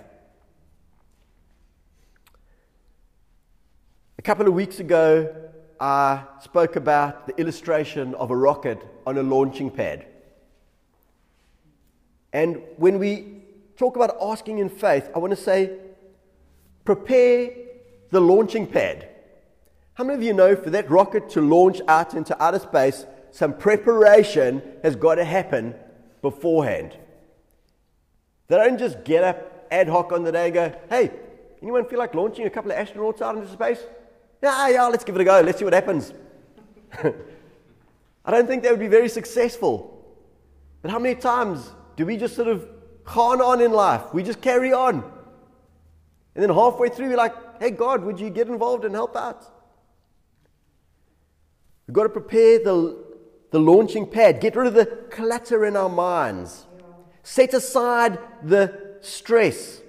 A 4.19 4.21
couple 4.21 4.47
of 4.47 4.53
weeks 4.53 4.79
ago, 4.79 5.35
I 5.79 6.23
spoke 6.41 6.75
about 6.75 7.27
the 7.27 7.39
illustration 7.39 8.15
of 8.15 8.31
a 8.31 8.35
rocket 8.35 8.81
on 9.05 9.17
a 9.17 9.23
launching 9.23 9.69
pad. 9.69 10.05
And 12.31 12.61
when 12.77 12.99
we 12.99 13.41
talk 13.77 13.95
about 13.95 14.17
asking 14.21 14.59
in 14.59 14.69
faith, 14.69 15.09
I 15.15 15.19
want 15.19 15.31
to 15.31 15.41
say 15.41 15.77
prepare 16.85 17.51
the 18.09 18.19
launching 18.19 18.67
pad. 18.67 19.09
How 19.95 20.03
many 20.03 20.17
of 20.17 20.23
you 20.23 20.33
know 20.33 20.55
for 20.55 20.69
that 20.71 20.89
rocket 20.89 21.29
to 21.31 21.41
launch 21.41 21.81
out 21.87 22.13
into 22.13 22.41
outer 22.41 22.59
space, 22.59 23.05
some 23.31 23.53
preparation 23.55 24.61
has 24.83 24.95
got 24.95 25.15
to 25.15 25.25
happen 25.25 25.75
beforehand. 26.21 26.97
They 28.47 28.57
don't 28.57 28.77
just 28.77 29.03
get 29.03 29.23
up 29.23 29.67
ad 29.71 29.87
hoc 29.87 30.11
on 30.11 30.23
the 30.23 30.31
day 30.31 30.45
and 30.45 30.53
go, 30.53 30.73
hey, 30.89 31.11
anyone 31.61 31.85
feel 31.85 31.99
like 31.99 32.13
launching 32.13 32.45
a 32.45 32.49
couple 32.49 32.71
of 32.71 32.77
astronauts 32.77 33.21
out 33.21 33.35
into 33.35 33.51
space? 33.51 33.79
Yeah, 34.43 34.67
yeah, 34.67 34.87
let's 34.87 35.05
give 35.05 35.15
it 35.15 35.21
a 35.21 35.23
go. 35.23 35.39
Let's 35.39 35.57
see 35.57 35.63
what 35.63 35.73
happens. 35.73 36.13
I 38.25 38.31
don't 38.31 38.45
think 38.45 38.61
that 38.63 38.71
would 38.71 38.79
be 38.79 38.89
very 38.89 39.07
successful. 39.07 40.05
But 40.81 40.91
how 40.91 40.99
many 40.99 41.15
times 41.15 41.71
do 41.95 42.05
we 42.05 42.17
just 42.17 42.35
sort 42.35 42.49
of 42.49 42.67
con 43.05 43.41
on 43.41 43.61
in 43.61 43.71
life? 43.71 44.13
We 44.13 44.21
just 44.21 44.41
carry 44.41 44.73
on. 44.73 44.95
And 46.35 46.43
then 46.43 46.49
halfway 46.49 46.89
through, 46.89 47.07
we're 47.07 47.15
like, 47.15 47.33
hey, 47.61 47.71
God, 47.71 48.03
would 48.03 48.19
you 48.19 48.29
get 48.29 48.49
involved 48.49 48.83
and 48.83 48.93
help 48.93 49.15
out? 49.15 49.45
We've 51.87 51.95
got 51.95 52.03
to 52.03 52.09
prepare 52.09 52.59
the 52.59 53.01
the 53.51 53.59
launching 53.59 54.07
pad, 54.07 54.41
get 54.41 54.55
rid 54.55 54.65
of 54.65 54.73
the 54.73 54.87
clutter 55.11 55.63
in 55.63 55.77
our 55.77 55.87
minds, 55.87 56.65
set 57.21 57.53
aside 57.53 58.17
the 58.41 58.97
stress. 58.99 59.79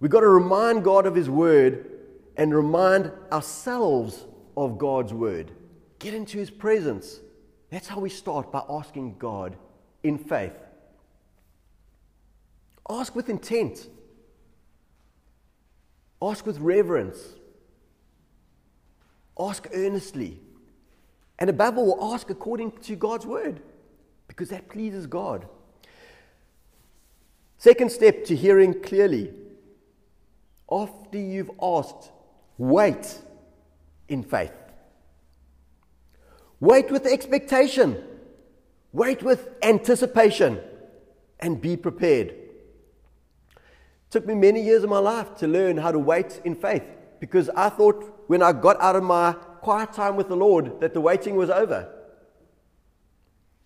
We've 0.00 0.10
got 0.10 0.20
to 0.20 0.28
remind 0.28 0.82
God 0.82 1.06
of 1.06 1.14
His 1.14 1.30
word 1.30 1.93
and 2.36 2.54
remind 2.54 3.12
ourselves 3.30 4.24
of 4.56 4.78
God's 4.78 5.12
word. 5.12 5.52
Get 5.98 6.14
into 6.14 6.38
His 6.38 6.50
presence. 6.50 7.20
That's 7.70 7.88
how 7.88 8.00
we 8.00 8.10
start 8.10 8.52
by 8.52 8.62
asking 8.68 9.16
God 9.18 9.56
in 10.02 10.18
faith. 10.18 10.56
Ask 12.88 13.16
with 13.16 13.30
intent, 13.30 13.88
ask 16.20 16.44
with 16.44 16.58
reverence, 16.58 17.18
ask 19.38 19.66
earnestly. 19.72 20.40
And 21.38 21.50
above 21.50 21.78
all, 21.78 22.12
ask 22.14 22.30
according 22.30 22.72
to 22.82 22.94
God's 22.94 23.26
word, 23.26 23.60
because 24.28 24.50
that 24.50 24.68
pleases 24.68 25.06
God. 25.06 25.46
Second 27.58 27.90
step 27.90 28.24
to 28.26 28.36
hearing 28.36 28.82
clearly 28.82 29.32
after 30.70 31.18
you've 31.18 31.50
asked, 31.62 32.10
wait 32.58 33.20
in 34.08 34.22
faith. 34.22 34.52
Wait 36.60 36.90
with 36.90 37.06
expectation. 37.06 38.02
Wait 38.92 39.22
with 39.22 39.48
anticipation. 39.62 40.60
And 41.40 41.60
be 41.60 41.76
prepared. 41.76 42.28
It 42.28 44.10
took 44.10 44.26
me 44.26 44.34
many 44.34 44.62
years 44.62 44.84
of 44.84 44.90
my 44.90 44.98
life 44.98 45.34
to 45.36 45.46
learn 45.46 45.76
how 45.76 45.92
to 45.92 45.98
wait 45.98 46.40
in 46.44 46.54
faith 46.54 46.84
because 47.20 47.50
I 47.50 47.68
thought 47.68 48.24
when 48.28 48.42
I 48.42 48.52
got 48.52 48.80
out 48.80 48.96
of 48.96 49.02
my 49.02 49.32
quiet 49.60 49.92
time 49.92 50.16
with 50.16 50.28
the 50.28 50.36
Lord 50.36 50.80
that 50.80 50.94
the 50.94 51.00
waiting 51.00 51.36
was 51.36 51.50
over. 51.50 51.90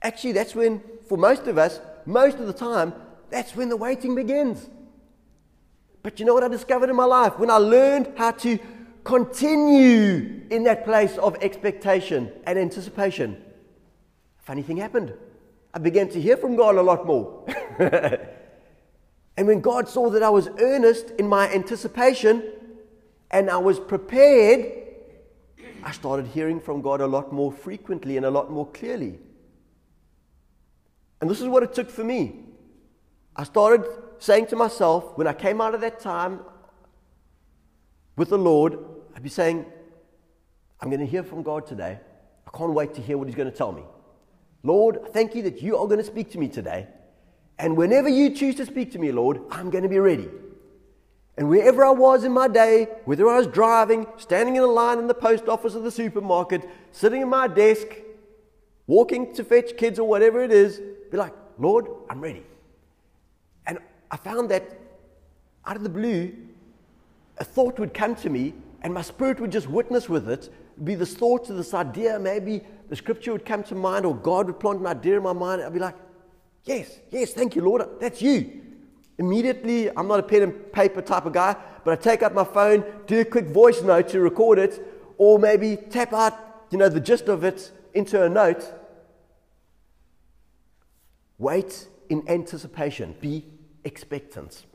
Actually, 0.00 0.32
that's 0.32 0.54
when, 0.54 0.80
for 1.08 1.18
most 1.18 1.46
of 1.46 1.58
us, 1.58 1.80
most 2.06 2.38
of 2.38 2.46
the 2.46 2.52
time, 2.52 2.92
that's 3.30 3.54
when 3.54 3.68
the 3.68 3.76
waiting 3.76 4.14
begins. 4.14 4.68
But 6.02 6.18
you 6.18 6.24
know 6.26 6.34
what 6.34 6.44
I 6.44 6.48
discovered 6.48 6.88
in 6.88 6.96
my 6.96 7.04
life? 7.04 7.38
When 7.38 7.50
I 7.50 7.56
learned 7.56 8.12
how 8.16 8.30
to 8.30 8.58
continue 9.08 10.42
in 10.50 10.64
that 10.64 10.84
place 10.84 11.16
of 11.16 11.34
expectation 11.40 12.30
and 12.44 12.58
anticipation, 12.58 13.42
funny 14.38 14.62
thing 14.62 14.76
happened. 14.76 15.14
I 15.72 15.78
began 15.78 16.10
to 16.10 16.20
hear 16.20 16.36
from 16.36 16.56
God 16.56 16.76
a 16.76 16.82
lot 16.82 17.06
more. 17.06 17.44
and 19.38 19.46
when 19.46 19.60
God 19.62 19.88
saw 19.88 20.10
that 20.10 20.22
I 20.22 20.28
was 20.28 20.48
earnest 20.58 21.12
in 21.18 21.26
my 21.26 21.48
anticipation 21.50 22.52
and 23.30 23.48
I 23.48 23.56
was 23.56 23.80
prepared 23.80 24.74
I 25.82 25.92
started 25.92 26.26
hearing 26.26 26.60
from 26.60 26.82
God 26.82 27.00
a 27.00 27.06
lot 27.06 27.32
more 27.32 27.52
frequently 27.52 28.16
and 28.16 28.26
a 28.26 28.30
lot 28.30 28.50
more 28.50 28.66
clearly. 28.66 29.18
And 31.20 31.30
this 31.30 31.40
is 31.40 31.48
what 31.48 31.62
it 31.62 31.72
took 31.72 31.88
for 31.88 32.04
me. 32.04 32.40
I 33.34 33.44
started 33.44 33.86
saying 34.18 34.48
to 34.48 34.56
myself, 34.56 35.16
when 35.16 35.26
I 35.26 35.32
came 35.32 35.60
out 35.60 35.74
of 35.74 35.80
that 35.80 36.00
time 36.00 36.40
with 38.16 38.30
the 38.30 38.38
Lord, 38.38 38.78
I'd 39.18 39.24
be 39.24 39.30
saying, 39.30 39.66
I'm 40.80 40.90
going 40.90 41.00
to 41.00 41.06
hear 41.06 41.24
from 41.24 41.42
God 41.42 41.66
today. 41.66 41.98
I 42.46 42.56
can't 42.56 42.72
wait 42.72 42.94
to 42.94 43.02
hear 43.02 43.18
what 43.18 43.26
He's 43.26 43.34
going 43.34 43.50
to 43.50 43.56
tell 43.56 43.72
me. 43.72 43.82
Lord, 44.62 45.12
thank 45.12 45.34
you 45.34 45.42
that 45.42 45.60
you 45.60 45.76
are 45.76 45.86
going 45.86 45.98
to 45.98 46.04
speak 46.04 46.30
to 46.30 46.38
me 46.38 46.46
today. 46.46 46.86
And 47.58 47.76
whenever 47.76 48.08
you 48.08 48.30
choose 48.30 48.54
to 48.54 48.64
speak 48.64 48.92
to 48.92 48.98
me, 49.00 49.10
Lord, 49.10 49.40
I'm 49.50 49.70
going 49.70 49.82
to 49.82 49.88
be 49.88 49.98
ready. 49.98 50.28
And 51.36 51.48
wherever 51.48 51.84
I 51.84 51.90
was 51.90 52.22
in 52.22 52.30
my 52.30 52.46
day, 52.46 52.86
whether 53.06 53.28
I 53.28 53.38
was 53.38 53.48
driving, 53.48 54.06
standing 54.18 54.54
in 54.54 54.62
a 54.62 54.68
line 54.68 55.00
in 55.00 55.08
the 55.08 55.14
post 55.14 55.48
office 55.48 55.74
or 55.74 55.80
the 55.80 55.90
supermarket, 55.90 56.62
sitting 56.92 57.20
at 57.20 57.26
my 57.26 57.48
desk, 57.48 57.88
walking 58.86 59.34
to 59.34 59.42
fetch 59.42 59.76
kids 59.76 59.98
or 59.98 60.06
whatever 60.06 60.44
it 60.44 60.52
is, 60.52 60.80
be 61.10 61.16
like, 61.16 61.34
Lord, 61.58 61.88
I'm 62.08 62.20
ready. 62.20 62.44
And 63.66 63.80
I 64.12 64.16
found 64.16 64.48
that 64.52 64.78
out 65.66 65.74
of 65.74 65.82
the 65.82 65.88
blue, 65.88 66.36
a 67.38 67.42
thought 67.42 67.80
would 67.80 67.92
come 67.92 68.14
to 68.14 68.30
me 68.30 68.54
and 68.82 68.94
my 68.94 69.02
spirit 69.02 69.40
would 69.40 69.52
just 69.52 69.68
witness 69.68 70.08
with 70.08 70.28
it. 70.28 70.52
Be 70.82 70.94
this 70.94 71.14
thought, 71.14 71.46
to 71.46 71.52
this 71.52 71.74
idea, 71.74 72.18
maybe 72.18 72.62
the 72.88 72.96
scripture 72.96 73.32
would 73.32 73.44
come 73.44 73.62
to 73.64 73.74
mind 73.74 74.06
or 74.06 74.14
God 74.14 74.46
would 74.46 74.60
plant 74.60 74.80
an 74.80 74.86
idea 74.86 75.16
in 75.16 75.22
my 75.22 75.32
mind. 75.32 75.62
I'd 75.62 75.72
be 75.72 75.80
like, 75.80 75.96
yes, 76.64 77.00
yes, 77.10 77.32
thank 77.32 77.56
you, 77.56 77.62
Lord, 77.62 77.82
that's 78.00 78.22
you. 78.22 78.62
Immediately, 79.18 79.90
I'm 79.90 80.06
not 80.06 80.20
a 80.20 80.22
pen 80.22 80.42
and 80.42 80.72
paper 80.72 81.02
type 81.02 81.26
of 81.26 81.32
guy, 81.32 81.56
but 81.84 81.98
I 81.98 82.00
take 82.00 82.22
out 82.22 82.34
my 82.34 82.44
phone, 82.44 82.84
do 83.06 83.20
a 83.20 83.24
quick 83.24 83.46
voice 83.46 83.82
note 83.82 84.08
to 84.10 84.20
record 84.20 84.60
it, 84.60 84.80
or 85.16 85.40
maybe 85.40 85.76
tap 85.76 86.12
out, 86.12 86.66
you 86.70 86.78
know, 86.78 86.88
the 86.88 87.00
gist 87.00 87.28
of 87.28 87.42
it 87.42 87.72
into 87.94 88.22
a 88.22 88.28
note. 88.28 88.72
Wait 91.38 91.88
in 92.08 92.28
anticipation. 92.28 93.16
Be 93.20 93.44
expectant. 93.84 94.66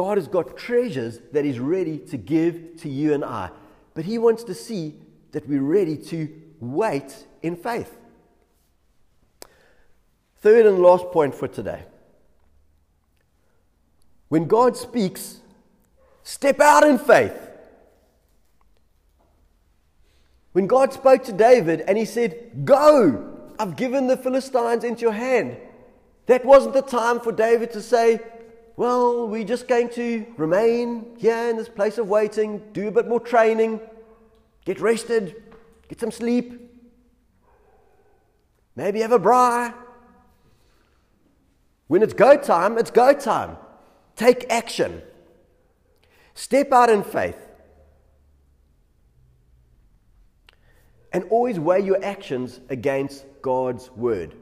God 0.00 0.16
has 0.16 0.28
got 0.28 0.56
treasures 0.56 1.20
that 1.32 1.44
He's 1.44 1.58
ready 1.58 1.98
to 1.98 2.16
give 2.16 2.80
to 2.80 2.88
you 2.88 3.12
and 3.12 3.22
I, 3.22 3.50
but 3.92 4.06
He 4.06 4.16
wants 4.16 4.42
to 4.44 4.54
see 4.54 4.94
that 5.32 5.46
we're 5.46 5.60
ready 5.60 5.98
to 6.04 6.26
wait 6.58 7.26
in 7.42 7.54
faith. 7.54 7.98
Third 10.38 10.64
and 10.64 10.78
last 10.78 11.04
point 11.12 11.34
for 11.34 11.48
today 11.48 11.82
when 14.30 14.46
God 14.46 14.74
speaks, 14.74 15.40
step 16.22 16.60
out 16.60 16.82
in 16.82 16.96
faith. 16.96 17.38
When 20.52 20.66
God 20.66 20.94
spoke 20.94 21.24
to 21.24 21.32
David 21.32 21.82
and 21.82 21.98
he 21.98 22.06
said, 22.06 22.64
Go, 22.64 23.50
I've 23.58 23.76
given 23.76 24.06
the 24.06 24.16
Philistines 24.16 24.82
into 24.82 25.02
your 25.02 25.12
hand, 25.12 25.58
that 26.24 26.46
wasn't 26.46 26.72
the 26.72 26.80
time 26.80 27.20
for 27.20 27.32
David 27.32 27.70
to 27.72 27.82
say, 27.82 28.20
Well, 28.80 29.28
we're 29.28 29.44
just 29.44 29.68
going 29.68 29.90
to 29.90 30.24
remain 30.38 31.14
here 31.18 31.50
in 31.50 31.58
this 31.58 31.68
place 31.68 31.98
of 31.98 32.08
waiting, 32.08 32.62
do 32.72 32.88
a 32.88 32.90
bit 32.90 33.06
more 33.06 33.20
training, 33.20 33.78
get 34.64 34.80
rested, 34.80 35.36
get 35.86 36.00
some 36.00 36.10
sleep, 36.10 36.58
maybe 38.74 39.02
have 39.02 39.12
a 39.12 39.18
braai. 39.18 39.74
When 41.88 42.02
it's 42.02 42.14
go 42.14 42.38
time, 42.38 42.78
it's 42.78 42.90
go 42.90 43.12
time. 43.12 43.58
Take 44.16 44.46
action. 44.48 45.02
Step 46.32 46.72
out 46.72 46.88
in 46.88 47.02
faith. 47.02 47.36
And 51.12 51.24
always 51.24 51.60
weigh 51.60 51.80
your 51.80 52.02
actions 52.02 52.60
against 52.70 53.26
God's 53.42 53.90
word. 53.90 54.39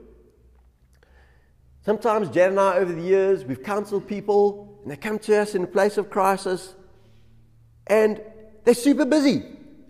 Sometimes 1.85 2.29
Jan 2.29 2.51
and 2.51 2.61
I, 2.61 2.77
over 2.77 2.93
the 2.93 3.03
years, 3.03 3.45
we've 3.45 3.63
counseled 3.63 4.07
people 4.07 4.79
and 4.83 4.91
they 4.91 4.97
come 4.97 5.19
to 5.21 5.37
us 5.39 5.55
in 5.55 5.65
a 5.65 5.67
place 5.67 5.97
of 5.97 6.11
crisis 6.11 6.75
and 7.87 8.21
they're 8.65 8.75
super 8.75 9.07
busy, 9.07 9.45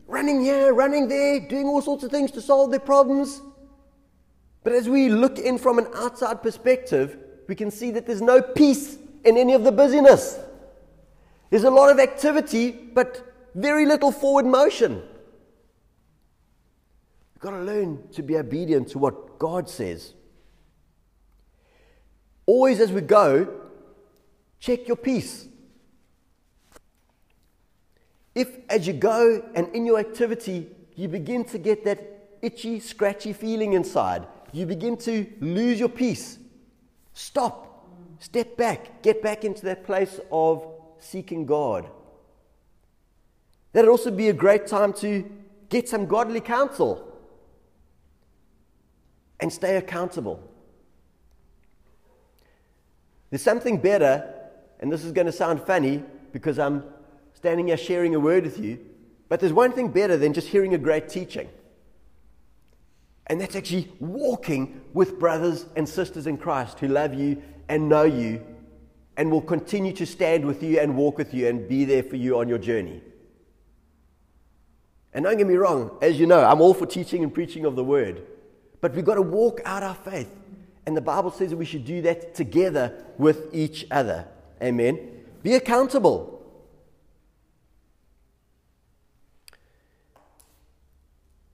running 0.07 0.41
here, 0.43 0.73
running 0.73 1.09
there, 1.09 1.41
doing 1.41 1.67
all 1.67 1.83
sorts 1.83 2.05
of 2.05 2.11
things 2.11 2.31
to 2.33 2.41
solve 2.41 2.71
their 2.71 2.81
problems. 2.81 3.43
But 4.63 4.73
as 4.73 4.89
we 4.89 5.09
look 5.09 5.39
in 5.39 5.59
from 5.59 5.79
an 5.79 5.89
outside 5.95 6.43
perspective, 6.43 7.17
we 7.49 7.55
can 7.55 7.71
see 7.71 7.91
that 7.93 8.07
there's 8.07 8.23
no 8.23 8.41
peace 8.41 8.99
in 9.25 9.37
any 9.37 9.55
of 9.55 9.65
the 9.65 9.73
busyness. 9.73 10.39
There's 11.51 11.65
a 11.65 11.71
lot 11.71 11.91
of 11.91 11.99
activity, 11.99 12.71
but 12.71 13.35
very 13.55 13.87
little 13.87 14.13
forward 14.13 14.47
motion. 14.47 15.03
We've 17.35 17.41
got 17.41 17.51
to 17.51 17.63
learn 17.63 18.09
to 18.13 18.23
be 18.23 18.37
obedient 18.37 18.89
to 18.91 18.99
what 18.99 19.39
God 19.39 19.69
says. 19.69 20.15
Always 22.49 22.81
as 22.81 22.91
we 22.91 23.03
go, 23.03 23.47
check 24.59 24.89
your 24.89 24.97
peace. 24.97 25.47
If 28.35 28.49
as 28.71 28.87
you 28.87 28.95
go 28.95 29.45
and 29.55 29.69
in 29.75 29.85
your 29.85 29.99
activity, 29.99 30.67
you 30.97 31.09
begin 31.09 31.45
to 31.45 31.59
get 31.59 31.85
that 31.85 32.01
itchy, 32.41 32.81
scratchy 32.81 33.35
feeling 33.35 33.75
inside, 33.75 34.27
you 34.53 34.65
begin 34.65 34.97
to 34.97 35.27
lose 35.41 35.79
your 35.79 35.91
peace, 35.91 36.39
stop, 37.13 37.87
step 38.19 38.57
back, 38.57 39.03
get 39.03 39.23
back 39.23 39.45
into 39.45 39.67
that 39.67 39.85
place 39.85 40.19
of 40.33 40.67
seeking 40.99 41.45
God. 41.45 41.87
That'd 43.75 43.91
also 43.91 44.11
be 44.11 44.31
a 44.31 44.33
great 44.33 44.67
time 44.67 44.95
to 44.95 45.31
get 45.69 45.87
some 45.87 46.07
godly 46.07 46.41
counsel 46.41 47.15
and 49.39 49.53
stay 49.53 49.77
accountable. 49.77 50.48
There's 53.31 53.43
something 53.43 53.79
better, 53.79 54.35
and 54.81 54.91
this 54.91 55.05
is 55.05 55.13
going 55.13 55.27
to 55.27 55.33
sound 55.33 55.63
funny 55.63 56.03
because 56.33 56.59
I'm 56.59 56.85
standing 57.35 57.69
here 57.69 57.77
sharing 57.77 58.15
a 58.15 58.21
word 58.21 58.45
with 58.45 58.59
you, 58.59 58.79
but 59.29 59.41
there's 59.41 59.53
one 59.53 59.73
thing 59.73 59.89
better 59.89 60.17
than 60.17 60.33
just 60.33 60.49
hearing 60.49 60.75
a 60.75 60.79
great 60.79 61.09
teaching. 61.09 61.49
And 63.27 63.41
that's 63.41 63.55
actually 63.55 63.93
walking 64.01 64.81
with 64.95 65.19
brothers 65.19 65.67
and 65.77 65.87
sisters 65.89 66.27
in 66.27 66.39
Christ 66.39 66.81
who 66.81 66.89
love 66.89 67.13
you 67.13 67.43
and 67.69 67.89
know 67.89 68.05
you 68.05 68.45
and 69.19 69.31
will 69.31 69.43
continue 69.43 69.93
to 69.93 70.07
stand 70.07 70.47
with 70.47 70.63
you 70.63 70.81
and 70.81 70.97
walk 70.97 71.19
with 71.19 71.35
you 71.35 71.49
and 71.49 71.69
be 71.69 71.85
there 71.85 72.03
for 72.03 72.17
you 72.17 72.39
on 72.39 72.49
your 72.49 72.59
journey. 72.59 73.03
And 75.13 75.25
don't 75.25 75.37
get 75.37 75.47
me 75.47 75.57
wrong, 75.57 75.99
as 76.01 76.19
you 76.19 76.27
know, 76.27 76.45
I'm 76.45 76.61
all 76.61 76.75
for 76.75 76.87
teaching 76.87 77.23
and 77.23 77.33
preaching 77.33 77.65
of 77.65 77.77
the 77.77 77.85
word. 77.85 78.23
But 78.81 78.95
we've 78.95 79.05
got 79.05 79.17
to 79.17 79.23
walk 79.23 79.61
out 79.65 79.83
our 79.83 79.95
faith. 79.95 80.31
And 80.89 80.97
the 80.97 81.03
Bible 81.03 81.31
says 81.31 81.51
that 81.51 81.59
we 81.59 81.67
should 81.67 81.85
do 81.85 82.01
that 82.01 82.35
together 82.35 83.05
with 83.19 83.55
each 83.55 83.87
other. 83.91 84.27
Amen. 84.63 84.99
Be 85.43 85.53
accountable. 85.53 86.43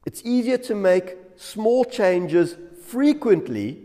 It's 0.06 0.22
easier 0.24 0.56
to 0.58 0.76
make 0.76 1.16
small 1.34 1.84
changes 1.84 2.54
frequently 2.84 3.82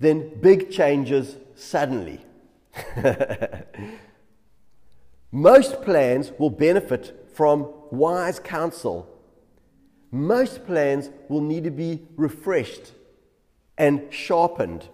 than 0.00 0.40
big 0.40 0.70
changes 0.70 1.36
suddenly. 1.54 2.24
Most 5.30 5.82
plans 5.82 6.32
will 6.38 6.48
benefit 6.48 7.28
from 7.34 7.70
wise 7.90 8.38
counsel. 8.38 9.14
Most 10.10 10.64
plans 10.64 11.10
will 11.28 11.42
need 11.42 11.64
to 11.64 11.70
be 11.70 12.06
refreshed 12.16 12.92
and 13.78 14.12
sharpened. 14.12 14.88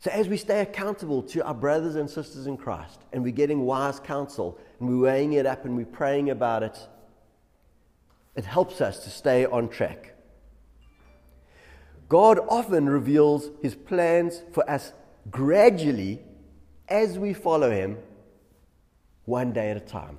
So, 0.00 0.10
as 0.12 0.28
we 0.28 0.36
stay 0.36 0.60
accountable 0.60 1.22
to 1.24 1.44
our 1.44 1.54
brothers 1.54 1.96
and 1.96 2.08
sisters 2.08 2.46
in 2.46 2.56
Christ, 2.56 3.00
and 3.12 3.24
we're 3.24 3.32
getting 3.32 3.62
wise 3.62 3.98
counsel, 3.98 4.58
and 4.78 4.88
we're 4.88 5.04
weighing 5.10 5.32
it 5.32 5.44
up, 5.44 5.64
and 5.64 5.76
we're 5.76 5.86
praying 5.86 6.30
about 6.30 6.62
it, 6.62 6.78
it 8.36 8.44
helps 8.44 8.80
us 8.80 9.02
to 9.04 9.10
stay 9.10 9.44
on 9.44 9.68
track. 9.68 10.14
God 12.08 12.38
often 12.48 12.88
reveals 12.88 13.50
his 13.60 13.74
plans 13.74 14.42
for 14.52 14.68
us 14.70 14.92
gradually 15.30 16.20
as 16.88 17.18
we 17.18 17.34
follow 17.34 17.70
him 17.70 17.98
one 19.24 19.52
day 19.52 19.70
at 19.70 19.76
a 19.76 19.80
time. 19.80 20.18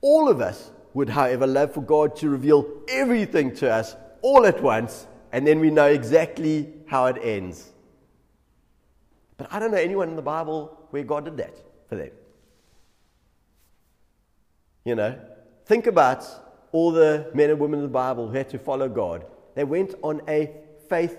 All 0.00 0.28
of 0.28 0.40
us 0.40 0.72
would, 0.92 1.08
however, 1.08 1.46
love 1.46 1.72
for 1.72 1.80
God 1.80 2.16
to 2.16 2.28
reveal 2.28 2.66
everything 2.88 3.54
to 3.56 3.72
us 3.72 3.96
all 4.26 4.44
at 4.44 4.60
once, 4.60 5.06
and 5.30 5.46
then 5.46 5.60
we 5.60 5.70
know 5.70 5.86
exactly 5.86 6.68
how 6.86 7.06
it 7.06 7.16
ends. 7.22 7.70
But 9.36 9.52
I 9.52 9.60
don't 9.60 9.70
know 9.70 9.76
anyone 9.76 10.08
in 10.08 10.16
the 10.16 10.22
Bible 10.36 10.88
where 10.90 11.04
God 11.04 11.26
did 11.26 11.36
that 11.36 11.56
for 11.88 11.94
them. 11.94 12.10
You 14.84 14.96
know, 14.96 15.16
think 15.66 15.86
about 15.86 16.24
all 16.72 16.90
the 16.90 17.30
men 17.34 17.50
and 17.50 17.60
women 17.60 17.78
in 17.78 17.84
the 17.84 17.98
Bible 18.06 18.26
who 18.26 18.36
had 18.36 18.48
to 18.48 18.58
follow 18.58 18.88
God. 18.88 19.24
They 19.54 19.62
went 19.62 19.94
on 20.02 20.20
a 20.26 20.50
faith 20.88 21.16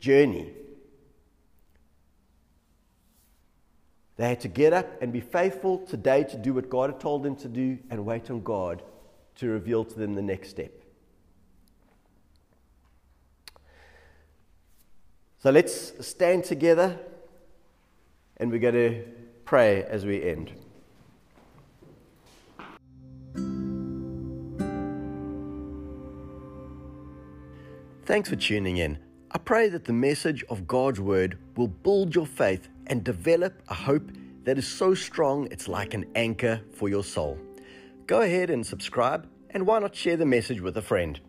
journey. 0.00 0.50
They 4.16 4.30
had 4.30 4.40
to 4.40 4.48
get 4.48 4.72
up 4.72 5.02
and 5.02 5.12
be 5.12 5.20
faithful 5.20 5.80
today 5.80 6.24
to 6.24 6.38
do 6.38 6.54
what 6.54 6.70
God 6.70 6.88
had 6.90 7.00
told 7.00 7.22
them 7.22 7.36
to 7.36 7.48
do 7.48 7.78
and 7.90 8.06
wait 8.06 8.30
on 8.30 8.42
God 8.42 8.82
to 9.36 9.48
reveal 9.48 9.84
to 9.84 9.98
them 9.98 10.14
the 10.14 10.22
next 10.22 10.48
step. 10.48 10.72
So 15.46 15.52
let's 15.52 16.04
stand 16.04 16.42
together 16.42 16.98
and 18.38 18.50
we're 18.50 18.58
going 18.58 18.74
to 18.74 19.04
pray 19.44 19.84
as 19.84 20.04
we 20.04 20.20
end. 20.20 20.50
Thanks 28.06 28.28
for 28.28 28.34
tuning 28.34 28.78
in. 28.78 28.98
I 29.30 29.38
pray 29.38 29.68
that 29.68 29.84
the 29.84 29.92
message 29.92 30.42
of 30.48 30.66
God's 30.66 31.00
Word 31.00 31.38
will 31.56 31.68
build 31.68 32.16
your 32.16 32.26
faith 32.26 32.68
and 32.88 33.04
develop 33.04 33.62
a 33.68 33.74
hope 33.74 34.10
that 34.42 34.58
is 34.58 34.66
so 34.66 34.94
strong 34.94 35.46
it's 35.52 35.68
like 35.68 35.94
an 35.94 36.06
anchor 36.16 36.60
for 36.72 36.88
your 36.88 37.04
soul. 37.04 37.38
Go 38.08 38.22
ahead 38.22 38.50
and 38.50 38.66
subscribe, 38.66 39.28
and 39.50 39.64
why 39.64 39.78
not 39.78 39.94
share 39.94 40.16
the 40.16 40.26
message 40.26 40.60
with 40.60 40.76
a 40.76 40.82
friend? 40.82 41.20